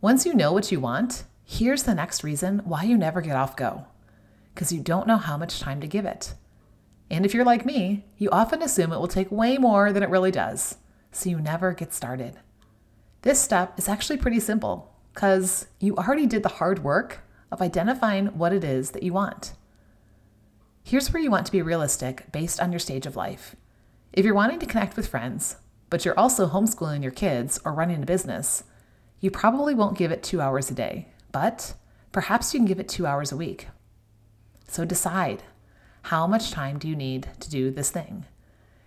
Once 0.07 0.25
you 0.25 0.35
know 0.35 0.53
what 0.53 0.71
you 0.71 0.79
want, 0.79 1.25
here's 1.43 1.83
the 1.83 1.93
next 1.93 2.23
reason 2.23 2.61
why 2.61 2.85
you 2.85 2.97
never 2.97 3.21
get 3.21 3.35
off 3.35 3.57
go 3.57 3.87
because 4.55 4.71
you 4.71 4.81
don't 4.81 5.09
know 5.09 5.17
how 5.17 5.37
much 5.37 5.59
time 5.59 5.81
to 5.81 5.87
give 5.89 6.05
it. 6.05 6.33
And 7.11 7.27
if 7.27 7.35
you're 7.35 7.45
like 7.45 7.67
me, 7.67 8.05
you 8.17 8.31
often 8.31 8.63
assume 8.63 8.93
it 8.93 9.01
will 9.01 9.09
take 9.09 9.33
way 9.33 9.59
more 9.59 9.93
than 9.93 10.05
it 10.05 10.09
really 10.09 10.31
does, 10.31 10.77
so 11.11 11.29
you 11.29 11.41
never 11.41 11.73
get 11.73 11.93
started. 11.93 12.39
This 13.23 13.41
step 13.41 13.77
is 13.81 13.89
actually 13.89 14.19
pretty 14.19 14.39
simple 14.39 14.95
because 15.13 15.67
you 15.81 15.97
already 15.97 16.27
did 16.27 16.45
the 16.45 16.51
hard 16.61 16.85
work 16.85 17.25
of 17.51 17.61
identifying 17.61 18.27
what 18.27 18.53
it 18.53 18.63
is 18.63 18.93
that 18.93 19.03
you 19.03 19.13
want. 19.13 19.55
Here's 20.85 21.13
where 21.13 21.21
you 21.21 21.33
want 21.33 21.47
to 21.47 21.53
be 21.53 21.63
realistic 21.63 22.31
based 22.31 22.61
on 22.61 22.71
your 22.71 22.79
stage 22.79 23.07
of 23.07 23.17
life. 23.17 23.57
If 24.13 24.25
you're 24.25 24.35
wanting 24.35 24.61
to 24.61 24.67
connect 24.67 24.95
with 24.97 25.09
friends, 25.09 25.57
but 25.91 26.05
you're 26.05 26.17
also 26.17 26.47
homeschooling 26.47 27.03
your 27.03 27.11
kids 27.11 27.59
or 27.65 27.73
running 27.73 28.05
a 28.05 28.07
business, 28.07 28.63
you 29.21 29.31
probably 29.31 29.75
won't 29.75 29.99
give 29.99 30.11
it 30.11 30.23
two 30.23 30.41
hours 30.41 30.71
a 30.71 30.75
day, 30.75 31.09
but 31.33 31.75
perhaps 32.13 32.53
you 32.53 32.61
can 32.61 32.67
give 32.67 32.81
it 32.81 32.89
two 32.89 33.07
hours 33.07 33.33
a 33.33 33.37
week. 33.37 33.69
So 34.69 34.85
decide 34.85 35.43
how 36.03 36.27
much 36.27 36.51
time 36.51 36.79
do 36.79 36.89
you 36.89 36.97
need 36.97 37.29
to 37.41 37.51
do 37.51 37.71
this 37.71 37.91
thing? 37.91 38.27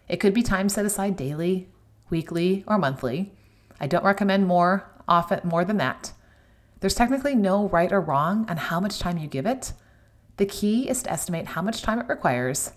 It 0.08 0.18
could 0.18 0.34
be 0.34 0.44
time 0.44 0.70
set 0.70 0.86
aside 0.86 1.16
daily, 1.16 1.70
weekly, 2.10 2.64
or 2.68 2.78
monthly. 2.78 3.34
I 3.80 3.88
don't 3.88 4.04
recommend 4.04 4.48
more 4.48 4.90
often 5.08 5.42
more 5.44 5.66
than 5.66 5.78
that. 5.78 6.14
There's 6.80 6.96
technically 6.96 7.36
no 7.36 7.68
right 7.68 7.92
or 7.92 8.00
wrong 8.00 8.50
on 8.50 8.58
how 8.58 8.80
much 8.80 9.00
time 9.00 9.18
you 9.18 9.28
give 9.28 9.46
it. 9.46 9.74
The 10.38 10.46
key 10.46 10.88
is 10.90 11.04
to 11.04 11.12
estimate 11.12 11.48
how 11.48 11.62
much 11.62 11.82
time 11.82 12.00
it 12.00 12.08
requires, 12.08 12.72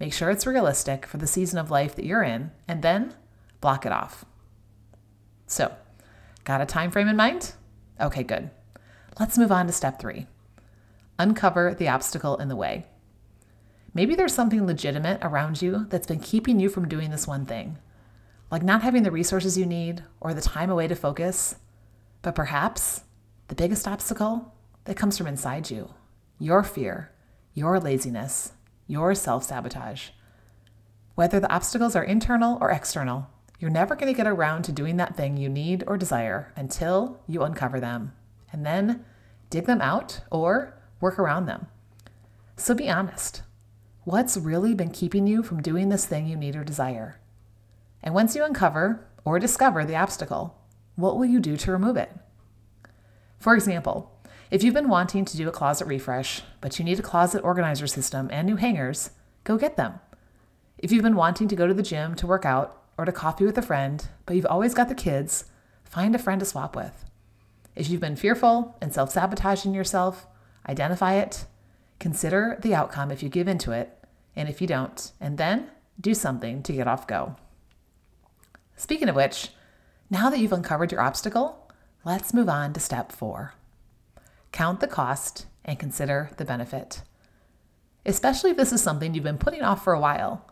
make 0.00 0.12
sure 0.12 0.30
it's 0.30 0.46
realistic 0.46 1.04
for 1.04 1.18
the 1.18 1.26
season 1.26 1.58
of 1.58 1.70
life 1.70 1.94
that 1.96 2.06
you're 2.06 2.22
in, 2.22 2.52
and 2.66 2.80
then 2.82 3.14
block 3.60 3.84
it 3.84 3.92
off. 3.92 4.24
So, 5.46 5.74
got 6.44 6.60
a 6.60 6.66
time 6.66 6.90
frame 6.90 7.08
in 7.08 7.16
mind? 7.16 7.52
Okay, 8.00 8.22
good. 8.22 8.50
Let's 9.18 9.38
move 9.38 9.52
on 9.52 9.66
to 9.66 9.72
step 9.72 10.00
3. 10.00 10.26
Uncover 11.18 11.74
the 11.74 11.88
obstacle 11.88 12.36
in 12.36 12.48
the 12.48 12.56
way. 12.56 12.86
Maybe 13.92 14.16
there's 14.16 14.34
something 14.34 14.66
legitimate 14.66 15.20
around 15.22 15.62
you 15.62 15.86
that's 15.88 16.06
been 16.06 16.18
keeping 16.18 16.58
you 16.58 16.68
from 16.68 16.88
doing 16.88 17.10
this 17.10 17.28
one 17.28 17.46
thing, 17.46 17.78
like 18.50 18.64
not 18.64 18.82
having 18.82 19.04
the 19.04 19.12
resources 19.12 19.56
you 19.56 19.66
need 19.66 20.02
or 20.20 20.34
the 20.34 20.40
time 20.40 20.68
away 20.68 20.88
to 20.88 20.96
focus. 20.96 21.56
But 22.22 22.34
perhaps 22.34 23.02
the 23.48 23.54
biggest 23.54 23.86
obstacle 23.86 24.52
that 24.84 24.96
comes 24.96 25.16
from 25.16 25.28
inside 25.28 25.70
you 25.70 25.94
your 26.40 26.64
fear, 26.64 27.12
your 27.54 27.78
laziness, 27.78 28.52
your 28.88 29.14
self 29.14 29.44
sabotage. 29.44 30.10
Whether 31.14 31.38
the 31.38 31.52
obstacles 31.52 31.94
are 31.94 32.02
internal 32.02 32.58
or 32.60 32.70
external, 32.70 33.30
you're 33.64 33.70
never 33.70 33.96
going 33.96 34.12
to 34.12 34.16
get 34.16 34.26
around 34.26 34.62
to 34.62 34.72
doing 34.72 34.98
that 34.98 35.16
thing 35.16 35.38
you 35.38 35.48
need 35.48 35.82
or 35.86 35.96
desire 35.96 36.52
until 36.54 37.18
you 37.26 37.42
uncover 37.42 37.80
them 37.80 38.12
and 38.52 38.66
then 38.66 39.02
dig 39.48 39.64
them 39.64 39.80
out 39.80 40.20
or 40.30 40.78
work 41.00 41.18
around 41.18 41.46
them. 41.46 41.66
So 42.58 42.74
be 42.74 42.90
honest. 42.90 43.40
What's 44.02 44.36
really 44.36 44.74
been 44.74 44.90
keeping 44.90 45.26
you 45.26 45.42
from 45.42 45.62
doing 45.62 45.88
this 45.88 46.04
thing 46.04 46.26
you 46.26 46.36
need 46.36 46.56
or 46.56 46.62
desire? 46.62 47.22
And 48.02 48.12
once 48.12 48.36
you 48.36 48.44
uncover 48.44 49.08
or 49.24 49.38
discover 49.38 49.82
the 49.82 49.96
obstacle, 49.96 50.58
what 50.94 51.16
will 51.16 51.24
you 51.24 51.40
do 51.40 51.56
to 51.56 51.72
remove 51.72 51.96
it? 51.96 52.14
For 53.38 53.54
example, 53.54 54.12
if 54.50 54.62
you've 54.62 54.74
been 54.74 54.90
wanting 54.90 55.24
to 55.24 55.38
do 55.38 55.48
a 55.48 55.52
closet 55.52 55.86
refresh, 55.86 56.42
but 56.60 56.78
you 56.78 56.84
need 56.84 56.98
a 56.98 57.02
closet 57.02 57.42
organizer 57.42 57.86
system 57.86 58.28
and 58.30 58.46
new 58.46 58.56
hangers, 58.56 59.08
go 59.42 59.56
get 59.56 59.78
them. 59.78 60.00
If 60.76 60.92
you've 60.92 61.02
been 61.02 61.16
wanting 61.16 61.48
to 61.48 61.56
go 61.56 61.66
to 61.66 61.72
the 61.72 61.82
gym 61.82 62.14
to 62.16 62.26
work 62.26 62.44
out 62.44 62.82
or 62.96 63.04
to 63.04 63.12
coffee 63.12 63.44
with 63.44 63.58
a 63.58 63.62
friend, 63.62 64.06
but 64.26 64.36
you've 64.36 64.46
always 64.46 64.74
got 64.74 64.88
the 64.88 64.94
kids, 64.94 65.44
find 65.84 66.14
a 66.14 66.18
friend 66.18 66.40
to 66.40 66.46
swap 66.46 66.76
with. 66.76 67.04
If 67.74 67.88
you've 67.88 68.00
been 68.00 68.16
fearful 68.16 68.76
and 68.80 68.92
self 68.92 69.10
sabotaging 69.10 69.74
yourself, 69.74 70.26
identify 70.68 71.14
it 71.14 71.46
Consider 71.98 72.58
the 72.60 72.74
outcome 72.74 73.10
if 73.10 73.22
you 73.22 73.28
give 73.28 73.48
into 73.48 73.72
it 73.72 73.96
and 74.36 74.48
if 74.48 74.60
you 74.60 74.66
don't, 74.66 75.12
and 75.20 75.38
then 75.38 75.70
do 76.00 76.12
something 76.12 76.62
to 76.62 76.72
get 76.72 76.88
off 76.88 77.06
go. 77.06 77.36
Speaking 78.76 79.08
of 79.08 79.14
which, 79.14 79.50
now 80.10 80.28
that 80.28 80.38
you've 80.38 80.52
uncovered 80.52 80.92
your 80.92 81.00
obstacle, 81.00 81.70
let's 82.04 82.34
move 82.34 82.48
on 82.48 82.72
to 82.72 82.80
step 82.80 83.12
four. 83.12 83.54
Count 84.52 84.80
the 84.80 84.88
cost 84.88 85.46
and 85.64 85.78
consider 85.78 86.30
the 86.36 86.44
benefit. 86.44 87.02
especially 88.06 88.50
if 88.50 88.58
this 88.58 88.72
is 88.72 88.82
something 88.82 89.14
you've 89.14 89.24
been 89.24 89.38
putting 89.38 89.62
off 89.62 89.82
for 89.82 89.94
a 89.94 90.00
while. 90.00 90.44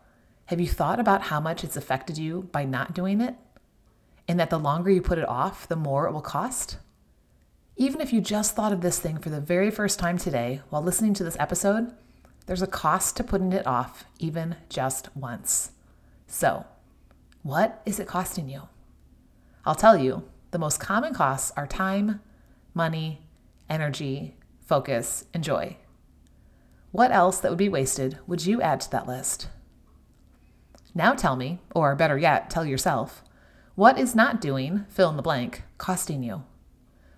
Have 0.52 0.60
you 0.60 0.68
thought 0.68 1.00
about 1.00 1.22
how 1.22 1.40
much 1.40 1.64
it's 1.64 1.78
affected 1.78 2.18
you 2.18 2.42
by 2.52 2.66
not 2.66 2.92
doing 2.92 3.22
it? 3.22 3.36
And 4.28 4.38
that 4.38 4.50
the 4.50 4.58
longer 4.58 4.90
you 4.90 5.00
put 5.00 5.16
it 5.16 5.26
off, 5.26 5.66
the 5.66 5.76
more 5.76 6.06
it 6.06 6.12
will 6.12 6.20
cost? 6.20 6.76
Even 7.78 8.02
if 8.02 8.12
you 8.12 8.20
just 8.20 8.54
thought 8.54 8.70
of 8.70 8.82
this 8.82 8.98
thing 8.98 9.16
for 9.16 9.30
the 9.30 9.40
very 9.40 9.70
first 9.70 9.98
time 9.98 10.18
today 10.18 10.60
while 10.68 10.82
listening 10.82 11.14
to 11.14 11.24
this 11.24 11.38
episode, 11.40 11.94
there's 12.44 12.60
a 12.60 12.66
cost 12.66 13.16
to 13.16 13.24
putting 13.24 13.54
it 13.54 13.66
off, 13.66 14.04
even 14.18 14.56
just 14.68 15.08
once. 15.16 15.70
So, 16.26 16.66
what 17.42 17.80
is 17.86 17.98
it 17.98 18.06
costing 18.06 18.50
you? 18.50 18.68
I'll 19.64 19.74
tell 19.74 19.96
you, 19.96 20.28
the 20.50 20.58
most 20.58 20.78
common 20.78 21.14
costs 21.14 21.50
are 21.56 21.66
time, 21.66 22.20
money, 22.74 23.22
energy, 23.70 24.36
focus, 24.66 25.24
and 25.32 25.42
joy. 25.42 25.78
What 26.90 27.10
else 27.10 27.40
that 27.40 27.50
would 27.50 27.56
be 27.56 27.70
wasted 27.70 28.18
would 28.26 28.44
you 28.44 28.60
add 28.60 28.82
to 28.82 28.90
that 28.90 29.08
list? 29.08 29.48
Now 30.94 31.14
tell 31.14 31.36
me, 31.36 31.60
or 31.74 31.94
better 31.96 32.18
yet, 32.18 32.50
tell 32.50 32.64
yourself, 32.64 33.22
what 33.74 33.98
is 33.98 34.14
not 34.14 34.40
doing, 34.40 34.84
fill 34.90 35.08
in 35.08 35.16
the 35.16 35.22
blank, 35.22 35.62
costing 35.78 36.22
you? 36.22 36.44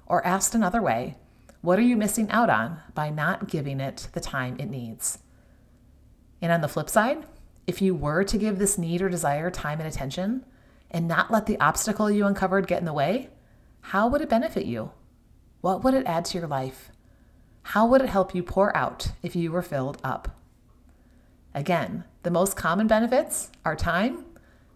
Or 0.07 0.25
asked 0.25 0.55
another 0.55 0.81
way, 0.81 1.17
what 1.61 1.79
are 1.79 1.83
you 1.83 1.97
missing 1.97 2.31
out 2.31 2.51
on 2.51 2.79
by 2.95 3.11
not 3.11 3.49
giving 3.49 3.81
it 3.81 4.09
the 4.13 4.21
time 4.21 4.57
it 4.59 4.71
needs? 4.71 5.19
And 6.41 6.53
on 6.53 6.61
the 6.61 6.69
flip 6.69 6.89
side, 6.89 7.27
if 7.67 7.81
you 7.81 7.95
were 7.95 8.23
to 8.25 8.39
give 8.39 8.59
this 8.59 8.79
need 8.79 9.03
or 9.03 9.09
desire 9.09 9.51
time 9.51 9.81
and 9.81 9.89
attention 9.89 10.45
and 10.91 11.09
not 11.09 11.31
let 11.31 11.47
the 11.47 11.59
obstacle 11.59 12.11
you 12.11 12.27
uncovered 12.27 12.67
get 12.67 12.79
in 12.81 12.85
the 12.85 12.93
way, 12.93 13.31
how 13.81 14.07
would 14.09 14.21
it 14.21 14.29
benefit 14.29 14.67
you? 14.67 14.93
What 15.63 15.83
would 15.83 15.95
it 15.95 16.07
add 16.07 16.27
to 16.27 16.39
your 16.39 16.47
life? 16.47 16.93
How 17.63 17.87
would 17.87 18.03
it 18.03 18.11
help 18.11 18.35
you 18.35 18.43
pour 18.43 18.77
out 18.77 19.13
if 19.23 19.35
you 19.35 19.51
were 19.51 19.63
filled 19.63 19.99
up? 20.05 20.29
Again, 21.55 22.05
the 22.23 22.31
most 22.31 22.57
common 22.57 22.87
benefits 22.87 23.51
are 23.65 23.77
time, 23.77 24.25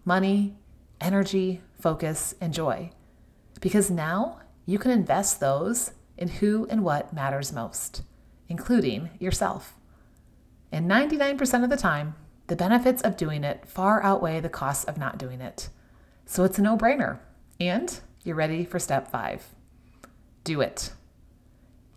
money, 0.05 0.55
energy, 1.01 1.61
focus, 1.79 2.35
and 2.39 2.53
joy. 2.53 2.91
Because 3.59 3.91
now 3.91 4.39
you 4.65 4.79
can 4.79 4.91
invest 4.91 5.39
those 5.39 5.91
in 6.17 6.27
who 6.27 6.67
and 6.69 6.83
what 6.83 7.13
matters 7.13 7.51
most, 7.51 8.03
including 8.47 9.09
yourself. 9.19 9.75
And 10.71 10.89
99% 10.89 11.63
of 11.63 11.69
the 11.69 11.77
time, 11.77 12.15
the 12.47 12.55
benefits 12.55 13.01
of 13.01 13.17
doing 13.17 13.43
it 13.43 13.65
far 13.65 14.01
outweigh 14.03 14.39
the 14.39 14.49
costs 14.49 14.85
of 14.85 14.97
not 14.97 15.17
doing 15.17 15.41
it. 15.41 15.69
So 16.25 16.43
it's 16.43 16.59
a 16.59 16.61
no 16.61 16.77
brainer. 16.77 17.19
And 17.59 17.99
you're 18.23 18.35
ready 18.35 18.63
for 18.63 18.79
step 18.79 19.11
five 19.11 19.43
do 20.49 20.61
it. 20.61 20.91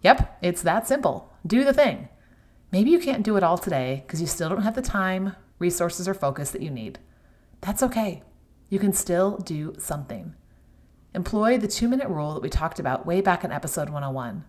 Yep, 0.02 0.38
it's 0.42 0.62
that 0.62 0.86
simple. 0.86 1.32
Do 1.46 1.64
the 1.64 1.72
thing. 1.72 2.08
Maybe 2.72 2.90
you 2.90 2.98
can't 2.98 3.22
do 3.22 3.36
it 3.36 3.42
all 3.42 3.58
today 3.58 4.02
because 4.06 4.22
you 4.22 4.26
still 4.26 4.48
don't 4.48 4.62
have 4.62 4.74
the 4.74 4.82
time, 4.82 5.36
resources, 5.58 6.08
or 6.08 6.14
focus 6.14 6.50
that 6.50 6.62
you 6.62 6.70
need. 6.70 6.98
That's 7.60 7.82
okay. 7.82 8.22
You 8.70 8.78
can 8.78 8.94
still 8.94 9.36
do 9.36 9.74
something. 9.78 10.34
Employ 11.14 11.58
the 11.58 11.68
two 11.68 11.86
minute 11.86 12.08
rule 12.08 12.32
that 12.32 12.42
we 12.42 12.48
talked 12.48 12.80
about 12.80 13.04
way 13.04 13.20
back 13.20 13.44
in 13.44 13.52
episode 13.52 13.90
101. 13.90 14.44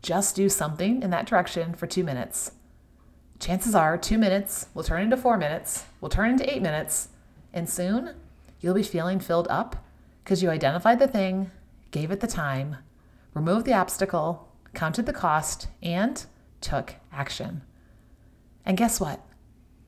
Just 0.00 0.36
do 0.36 0.48
something 0.48 1.02
in 1.02 1.10
that 1.10 1.26
direction 1.26 1.74
for 1.74 1.88
two 1.88 2.04
minutes. 2.04 2.52
Chances 3.40 3.74
are, 3.74 3.98
two 3.98 4.18
minutes 4.18 4.68
will 4.72 4.84
turn 4.84 5.02
into 5.02 5.16
four 5.16 5.36
minutes, 5.36 5.84
will 6.00 6.08
turn 6.08 6.30
into 6.30 6.48
eight 6.48 6.62
minutes, 6.62 7.08
and 7.52 7.68
soon 7.68 8.14
you'll 8.60 8.74
be 8.74 8.84
feeling 8.84 9.18
filled 9.18 9.48
up 9.48 9.84
because 10.22 10.42
you 10.42 10.50
identified 10.50 11.00
the 11.00 11.08
thing, 11.08 11.50
gave 11.90 12.12
it 12.12 12.20
the 12.20 12.28
time, 12.28 12.76
removed 13.34 13.66
the 13.66 13.74
obstacle, 13.74 14.48
counted 14.74 15.06
the 15.06 15.12
cost, 15.12 15.66
and 15.82 16.24
took 16.64 16.94
action. 17.12 17.62
And 18.64 18.76
guess 18.76 18.98
what? 18.98 19.20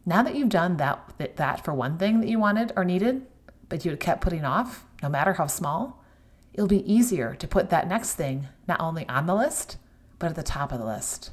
Now 0.04 0.22
that 0.22 0.36
you've 0.36 0.48
done 0.48 0.76
that, 0.76 1.36
that 1.36 1.64
for 1.64 1.74
one 1.74 1.98
thing 1.98 2.20
that 2.20 2.28
you 2.28 2.38
wanted 2.38 2.72
or 2.76 2.84
needed, 2.84 3.26
but 3.68 3.84
you 3.84 3.96
kept 3.96 4.20
putting 4.20 4.44
off, 4.44 4.84
no 5.02 5.08
matter 5.08 5.32
how 5.32 5.46
small, 5.46 6.04
it'll 6.54 6.68
be 6.68 6.90
easier 6.90 7.34
to 7.34 7.48
put 7.48 7.70
that 7.70 7.88
next 7.88 8.14
thing 8.14 8.48
not 8.68 8.80
only 8.80 9.08
on 9.08 9.26
the 9.26 9.34
list, 9.34 9.78
but 10.18 10.28
at 10.30 10.36
the 10.36 10.42
top 10.42 10.70
of 10.70 10.78
the 10.78 10.86
list. 10.86 11.30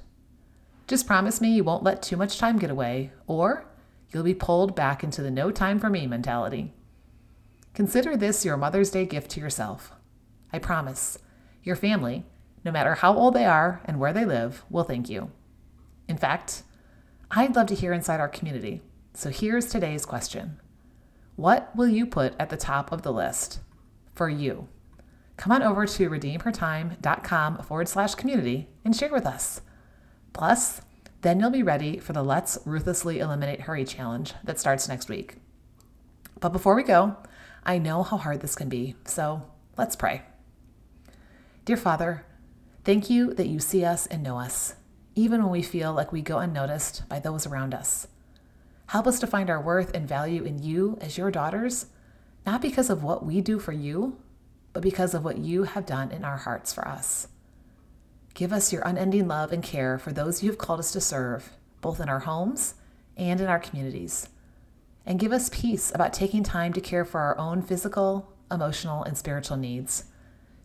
Just 0.88 1.08
promise 1.08 1.40
me 1.40 1.54
you 1.54 1.64
won't 1.64 1.84
let 1.84 2.02
too 2.02 2.18
much 2.18 2.40
time 2.40 2.58
get 2.58 2.70
away, 2.70 3.12
or 3.28 3.66
you'll 4.12 4.24
be 4.24 4.34
pulled 4.34 4.76
back 4.76 5.04
into 5.04 5.22
the 5.22 5.32
no 5.32 5.52
time 5.52 5.80
for 5.80 5.90
me 5.90 6.08
mentality. 6.08 6.74
Consider 7.74 8.18
this 8.18 8.44
your 8.44 8.58
Mother's 8.58 8.92
Day 8.92 9.06
gift 9.06 9.32
to 9.32 9.40
yourself. 9.40 9.92
I 10.52 10.60
promise, 10.60 11.18
your 11.64 11.76
family, 11.76 12.26
no 12.66 12.72
matter 12.72 12.96
how 12.96 13.16
old 13.16 13.34
they 13.34 13.46
are 13.46 13.82
and 13.86 14.00
where 14.00 14.14
they 14.14 14.26
live, 14.26 14.64
will 14.70 14.84
thank 14.84 15.10
you. 15.10 15.32
In 16.08 16.18
fact, 16.18 16.64
I'd 17.32 17.56
love 17.56 17.68
to 17.68 17.76
hear 17.76 17.94
inside 17.94 18.20
our 18.20 18.30
community. 18.30 18.82
So 19.14 19.30
here's 19.30 19.68
today's 19.68 20.06
question 20.06 20.60
What 21.36 21.76
will 21.76 21.88
you 21.88 22.06
put 22.06 22.36
at 22.40 22.50
the 22.50 22.58
top 22.58 22.92
of 22.92 23.02
the 23.02 23.14
list 23.14 23.60
for 24.14 24.30
you? 24.30 24.68
Come 25.38 25.52
on 25.52 25.64
over 25.64 25.86
to 25.86 26.10
redeemhertime.com 26.10 27.64
forward 27.64 27.88
slash 27.88 28.16
community 28.16 28.68
and 28.86 28.96
share 28.96 29.12
with 29.12 29.26
us. 29.26 29.62
Plus, 30.32 30.82
then 31.22 31.40
you'll 31.40 31.50
be 31.50 31.64
ready 31.64 31.98
for 31.98 32.14
the 32.14 32.24
Let's 32.24 32.58
Ruthlessly 32.66 33.20
Eliminate 33.20 33.62
Hurry 33.62 33.86
challenge 33.86 34.34
that 34.44 34.60
starts 34.60 34.88
next 34.88 35.10
week. 35.10 35.38
But 36.40 36.50
before 36.50 36.76
we 36.76 36.84
go, 36.84 37.18
I 37.66 37.78
know 37.78 38.04
how 38.04 38.18
hard 38.18 38.42
this 38.42 38.56
can 38.56 38.68
be, 38.68 38.96
so 39.06 39.44
let's 39.78 39.96
pray. 39.96 40.24
Dear 41.66 41.78
Father, 41.78 42.26
thank 42.84 43.10
you 43.10 43.34
that 43.36 43.48
you 43.48 43.60
see 43.60 43.86
us 43.86 44.06
and 44.08 44.22
know 44.22 44.38
us, 44.38 44.76
even 45.16 45.44
when 45.44 45.52
we 45.52 45.62
feel 45.62 45.94
like 45.94 46.12
we 46.12 46.22
go 46.22 46.40
unnoticed 46.40 47.08
by 47.08 47.20
those 47.20 47.46
around 47.46 47.74
us. 47.74 48.08
Help 48.88 49.08
us 49.08 49.20
to 49.20 49.28
find 49.28 49.50
our 49.50 49.62
worth 49.62 49.94
and 49.94 50.08
value 50.08 50.44
in 50.44 50.62
you 50.62 50.98
as 51.02 51.18
your 51.18 51.32
daughters, 51.32 51.88
not 52.46 52.62
because 52.62 52.90
of 52.90 53.04
what 53.04 53.26
we 53.26 53.42
do 53.42 53.60
for 53.60 53.72
you, 53.72 54.18
but 54.74 54.84
because 54.84 55.14
of 55.14 55.24
what 55.24 55.38
you 55.38 55.64
have 55.64 55.86
done 55.86 56.12
in 56.12 56.24
our 56.24 56.38
hearts 56.38 56.74
for 56.74 56.88
us. 56.88 57.28
Give 58.34 58.52
us 58.52 58.74
your 58.74 58.82
unending 58.84 59.28
love 59.28 59.52
and 59.52 59.64
care 59.64 59.98
for 59.98 60.12
those 60.12 60.42
you 60.42 60.50
have 60.50 60.58
called 60.58 60.80
us 60.80 60.92
to 60.92 61.02
serve, 61.02 61.52
both 61.82 62.00
in 62.00 62.10
our 62.10 62.22
homes 62.22 62.76
and 63.16 63.40
in 63.40 63.48
our 63.48 63.60
communities. 63.60 64.30
And 65.06 65.20
give 65.20 65.32
us 65.32 65.50
peace 65.50 65.92
about 65.94 66.14
taking 66.14 66.44
time 66.44 66.74
to 66.74 66.82
care 66.82 67.06
for 67.06 67.20
our 67.22 67.38
own 67.38 67.62
physical, 67.62 68.34
emotional, 68.52 69.04
and 69.04 69.18
spiritual 69.18 69.58
needs 69.58 70.06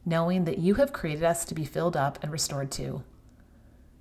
knowing 0.08 0.44
that 0.44 0.58
you 0.58 0.74
have 0.74 0.92
created 0.92 1.22
us 1.22 1.44
to 1.44 1.54
be 1.54 1.64
filled 1.64 1.96
up 1.96 2.18
and 2.22 2.32
restored 2.32 2.70
to. 2.70 3.02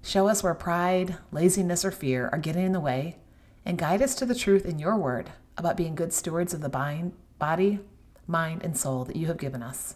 Show 0.01 0.27
us 0.27 0.43
where 0.43 0.53
pride, 0.53 1.17
laziness, 1.31 1.83
or 1.83 1.91
fear 1.91 2.29
are 2.31 2.38
getting 2.38 2.65
in 2.65 2.71
the 2.71 2.79
way, 2.79 3.17
and 3.65 3.77
guide 3.77 4.01
us 4.01 4.15
to 4.15 4.25
the 4.25 4.36
truth 4.36 4.65
in 4.65 4.79
your 4.79 4.95
word 4.95 5.31
about 5.57 5.77
being 5.77 5.95
good 5.95 6.13
stewards 6.13 6.53
of 6.53 6.62
the 6.62 6.69
body, 7.39 7.79
mind, 8.27 8.63
and 8.63 8.77
soul 8.77 9.03
that 9.05 9.15
you 9.15 9.27
have 9.27 9.38
given 9.38 9.62
us. 9.62 9.95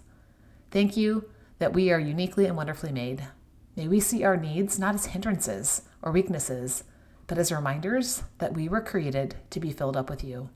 Thank 0.69 0.97
you 0.97 1.29
that 1.59 1.73
we 1.73 1.91
are 1.91 1.99
uniquely 1.99 2.45
and 2.45 2.57
wonderfully 2.57 2.91
made. 2.91 3.27
May 3.75 3.87
we 3.87 3.99
see 3.99 4.23
our 4.23 4.37
needs 4.37 4.79
not 4.79 4.95
as 4.95 5.07
hindrances 5.07 5.83
or 6.01 6.11
weaknesses, 6.11 6.83
but 7.27 7.37
as 7.37 7.51
reminders 7.51 8.23
that 8.39 8.53
we 8.53 8.67
were 8.67 8.81
created 8.81 9.35
to 9.51 9.59
be 9.59 9.71
filled 9.71 9.95
up 9.95 10.09
with 10.09 10.23
you. 10.23 10.49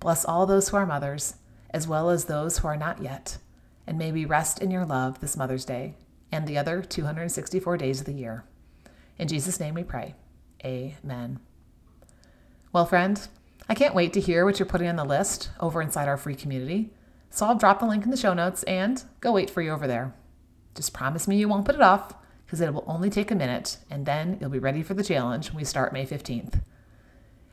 Bless 0.00 0.24
all 0.24 0.46
those 0.46 0.70
who 0.70 0.76
are 0.76 0.86
mothers, 0.86 1.36
as 1.70 1.86
well 1.86 2.10
as 2.10 2.24
those 2.24 2.58
who 2.58 2.68
are 2.68 2.76
not 2.76 3.02
yet 3.02 3.38
and 3.86 3.98
may 3.98 4.12
we 4.12 4.24
rest 4.24 4.60
in 4.60 4.70
your 4.70 4.84
love 4.84 5.20
this 5.20 5.36
Mother's 5.36 5.64
Day 5.64 5.94
and 6.30 6.46
the 6.46 6.58
other 6.58 6.82
264 6.82 7.76
days 7.76 8.00
of 8.00 8.06
the 8.06 8.12
year. 8.12 8.44
In 9.18 9.28
Jesus' 9.28 9.60
name 9.60 9.74
we 9.74 9.84
pray. 9.84 10.14
Amen. 10.64 11.40
Well, 12.72 12.86
friend, 12.86 13.20
I 13.68 13.74
can't 13.74 13.94
wait 13.94 14.12
to 14.14 14.20
hear 14.20 14.44
what 14.44 14.58
you're 14.58 14.66
putting 14.66 14.88
on 14.88 14.96
the 14.96 15.04
list 15.04 15.50
over 15.60 15.82
inside 15.82 16.08
our 16.08 16.16
free 16.16 16.34
community. 16.34 16.90
So 17.30 17.46
I'll 17.46 17.54
drop 17.54 17.80
the 17.80 17.86
link 17.86 18.04
in 18.04 18.10
the 18.10 18.16
show 18.16 18.34
notes 18.34 18.62
and 18.64 19.02
go 19.20 19.32
wait 19.32 19.50
for 19.50 19.62
you 19.62 19.70
over 19.70 19.86
there. 19.86 20.14
Just 20.74 20.92
promise 20.92 21.28
me 21.28 21.36
you 21.36 21.48
won't 21.48 21.64
put 21.64 21.74
it 21.74 21.82
off 21.82 22.14
because 22.44 22.60
it 22.60 22.72
will 22.72 22.84
only 22.86 23.10
take 23.10 23.30
a 23.30 23.34
minute 23.34 23.78
and 23.90 24.04
then 24.04 24.38
you'll 24.40 24.50
be 24.50 24.58
ready 24.58 24.82
for 24.82 24.94
the 24.94 25.04
challenge 25.04 25.48
when 25.48 25.56
we 25.56 25.64
start 25.64 25.92
May 25.92 26.06
15th. 26.06 26.62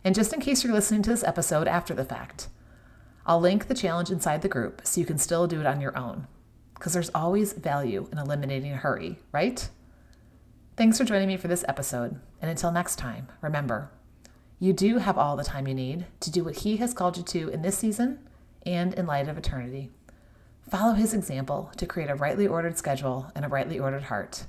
And 0.04 0.16
just 0.16 0.34
in 0.34 0.40
case 0.40 0.64
you're 0.64 0.74
listening 0.74 1.02
to 1.04 1.10
this 1.10 1.24
episode 1.24 1.68
after 1.68 1.94
the 1.94 2.06
fact, 2.06 2.48
I'll 3.26 3.40
link 3.40 3.68
the 3.68 3.76
challenge 3.76 4.10
inside 4.10 4.42
the 4.42 4.50
group 4.50 4.82
so 4.84 5.00
you 5.00 5.06
can 5.06 5.18
still 5.18 5.48
do 5.48 5.60
it 5.60 5.66
on 5.66 5.82
your 5.82 5.98
own. 5.98 6.28
Because 6.74 6.94
there's 6.94 7.12
always 7.14 7.54
value 7.54 8.08
in 8.12 8.18
eliminating 8.18 8.72
a 8.72 8.78
hurry, 8.78 9.20
right? 9.32 9.70
Thanks 10.80 10.98
for 10.98 11.04
joining 11.04 11.28
me 11.28 11.36
for 11.36 11.50
this 11.50 11.66
episode. 11.68 12.22
And 12.42 12.50
until 12.50 12.72
next 12.72 12.96
time, 12.96 13.28
remember, 13.42 13.92
you 14.60 14.72
do 14.72 15.00
have 15.00 15.18
all 15.18 15.36
the 15.36 15.44
time 15.44 15.68
you 15.68 15.74
need 15.74 16.06
to 16.22 16.32
do 16.32 16.42
what 16.42 16.60
He 16.60 16.78
has 16.78 16.94
called 16.94 17.18
you 17.18 17.24
to 17.24 17.50
in 17.50 17.64
this 17.64 17.78
season 17.78 18.20
and 18.66 18.94
in 18.94 19.06
light 19.06 19.28
of 19.28 19.38
eternity. 19.38 19.90
Follow 20.72 20.94
His 20.94 21.14
example 21.14 21.70
to 21.76 21.86
create 21.86 22.10
a 22.10 22.16
rightly 22.16 22.48
ordered 22.48 22.78
schedule 22.78 23.30
and 23.36 23.44
a 23.44 23.50
rightly 23.50 23.78
ordered 23.78 24.04
heart, 24.04 24.46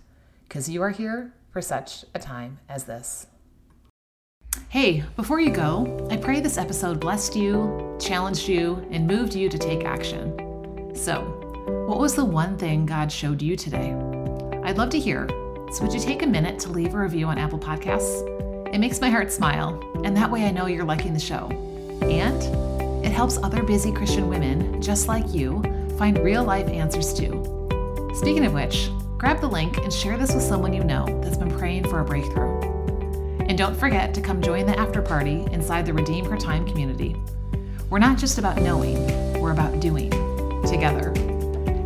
because 0.46 0.70
you 0.70 0.82
are 0.82 0.90
here 0.90 1.34
for 1.50 1.60
such 1.60 2.04
a 2.14 2.20
time 2.20 2.60
as 2.68 2.84
this. 2.84 3.26
Hey, 4.68 5.02
before 5.16 5.40
you 5.40 5.50
go, 5.50 6.06
I 6.12 6.16
pray 6.16 6.38
this 6.38 6.58
episode 6.58 7.00
blessed 7.00 7.34
you, 7.34 7.98
challenged 8.00 8.46
you, 8.46 8.86
and 8.92 9.04
moved 9.04 9.34
you 9.34 9.48
to 9.48 9.58
take 9.58 9.84
action. 9.84 10.94
So, 10.94 11.22
what 11.88 11.98
was 11.98 12.14
the 12.14 12.24
one 12.24 12.56
thing 12.56 12.86
God 12.86 13.10
showed 13.10 13.42
you 13.42 13.56
today? 13.56 13.96
I'd 14.62 14.78
love 14.78 14.90
to 14.90 15.00
hear. 15.00 15.26
So, 15.72 15.84
would 15.84 15.94
you 15.94 16.00
take 16.00 16.22
a 16.22 16.26
minute 16.26 16.58
to 16.60 16.68
leave 16.68 16.94
a 16.94 16.98
review 16.98 17.26
on 17.26 17.38
Apple 17.38 17.58
Podcasts? 17.58 18.26
It 18.74 18.78
makes 18.78 19.00
my 19.00 19.08
heart 19.08 19.30
smile, 19.30 19.80
and 20.04 20.16
that 20.16 20.28
way 20.28 20.44
I 20.44 20.50
know 20.50 20.66
you're 20.66 20.84
liking 20.84 21.14
the 21.14 21.20
show. 21.20 21.48
And 22.02 23.06
it 23.06 23.12
helps 23.12 23.38
other 23.38 23.62
busy 23.62 23.92
Christian 23.92 24.28
women 24.28 24.82
just 24.82 25.06
like 25.06 25.32
you 25.32 25.62
find 25.96 26.18
real 26.18 26.42
life 26.42 26.66
answers 26.66 27.14
too. 27.14 27.44
Speaking 28.16 28.44
of 28.46 28.52
which, 28.52 28.90
grab 29.16 29.40
the 29.40 29.46
link 29.46 29.76
and 29.78 29.92
share 29.92 30.16
this 30.16 30.34
with 30.34 30.42
someone 30.42 30.72
you 30.72 30.82
know 30.82 31.06
that's 31.22 31.36
been 31.36 31.56
praying 31.56 31.88
for 31.88 32.00
a 32.00 32.04
breakthrough. 32.04 32.60
And 33.42 33.56
don't 33.56 33.76
forget 33.76 34.12
to 34.14 34.20
come 34.20 34.42
join 34.42 34.66
the 34.66 34.76
after 34.76 35.00
party 35.00 35.46
inside 35.52 35.86
the 35.86 35.92
Redeem 35.92 36.24
Her 36.24 36.36
Time 36.36 36.66
community. 36.66 37.14
We're 37.90 38.00
not 38.00 38.18
just 38.18 38.38
about 38.38 38.60
knowing, 38.60 39.40
we're 39.40 39.52
about 39.52 39.78
doing 39.78 40.10
together. 40.66 41.14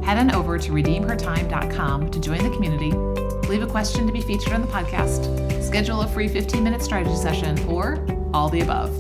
Head 0.02 0.18
on 0.18 0.34
over 0.34 0.58
to 0.58 0.72
redeemhertime.com 0.72 2.10
to 2.10 2.20
join 2.20 2.42
the 2.42 2.50
community, 2.50 2.92
leave 3.48 3.62
a 3.62 3.66
question 3.66 4.06
to 4.06 4.12
be 4.12 4.20
featured 4.20 4.52
on 4.52 4.60
the 4.60 4.66
podcast, 4.66 5.62
schedule 5.62 6.00
a 6.02 6.08
free 6.08 6.28
15 6.28 6.62
minute 6.62 6.82
strategy 6.82 7.16
session, 7.16 7.58
or 7.68 8.04
all 8.32 8.48
the 8.48 8.60
above. 8.60 8.98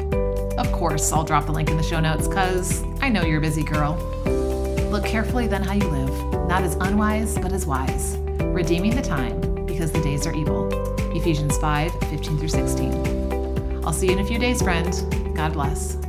Of 0.58 0.70
course, 0.72 1.12
I'll 1.12 1.24
drop 1.24 1.46
the 1.46 1.52
link 1.52 1.70
in 1.70 1.76
the 1.76 1.82
show 1.82 2.00
notes 2.00 2.28
because 2.28 2.82
I 3.00 3.08
know 3.08 3.24
you're 3.24 3.38
a 3.38 3.40
busy 3.40 3.64
girl. 3.64 3.94
Look 4.90 5.04
carefully 5.04 5.46
then 5.46 5.62
how 5.62 5.74
you 5.74 5.88
live, 5.88 6.48
not 6.48 6.62
as 6.62 6.76
unwise, 6.76 7.36
but 7.38 7.52
as 7.52 7.66
wise, 7.66 8.16
redeeming 8.40 8.94
the 8.94 9.02
time 9.02 9.66
because 9.66 9.90
the 9.90 10.00
days 10.00 10.26
are 10.26 10.34
evil. 10.34 10.68
Ephesians 11.16 11.56
5 11.58 11.92
15 11.92 12.38
through 12.38 12.48
16. 12.48 13.84
I'll 13.84 13.92
see 13.92 14.06
you 14.06 14.12
in 14.12 14.20
a 14.20 14.24
few 14.24 14.38
days, 14.38 14.62
friend. 14.62 15.34
God 15.34 15.52
bless. 15.52 16.03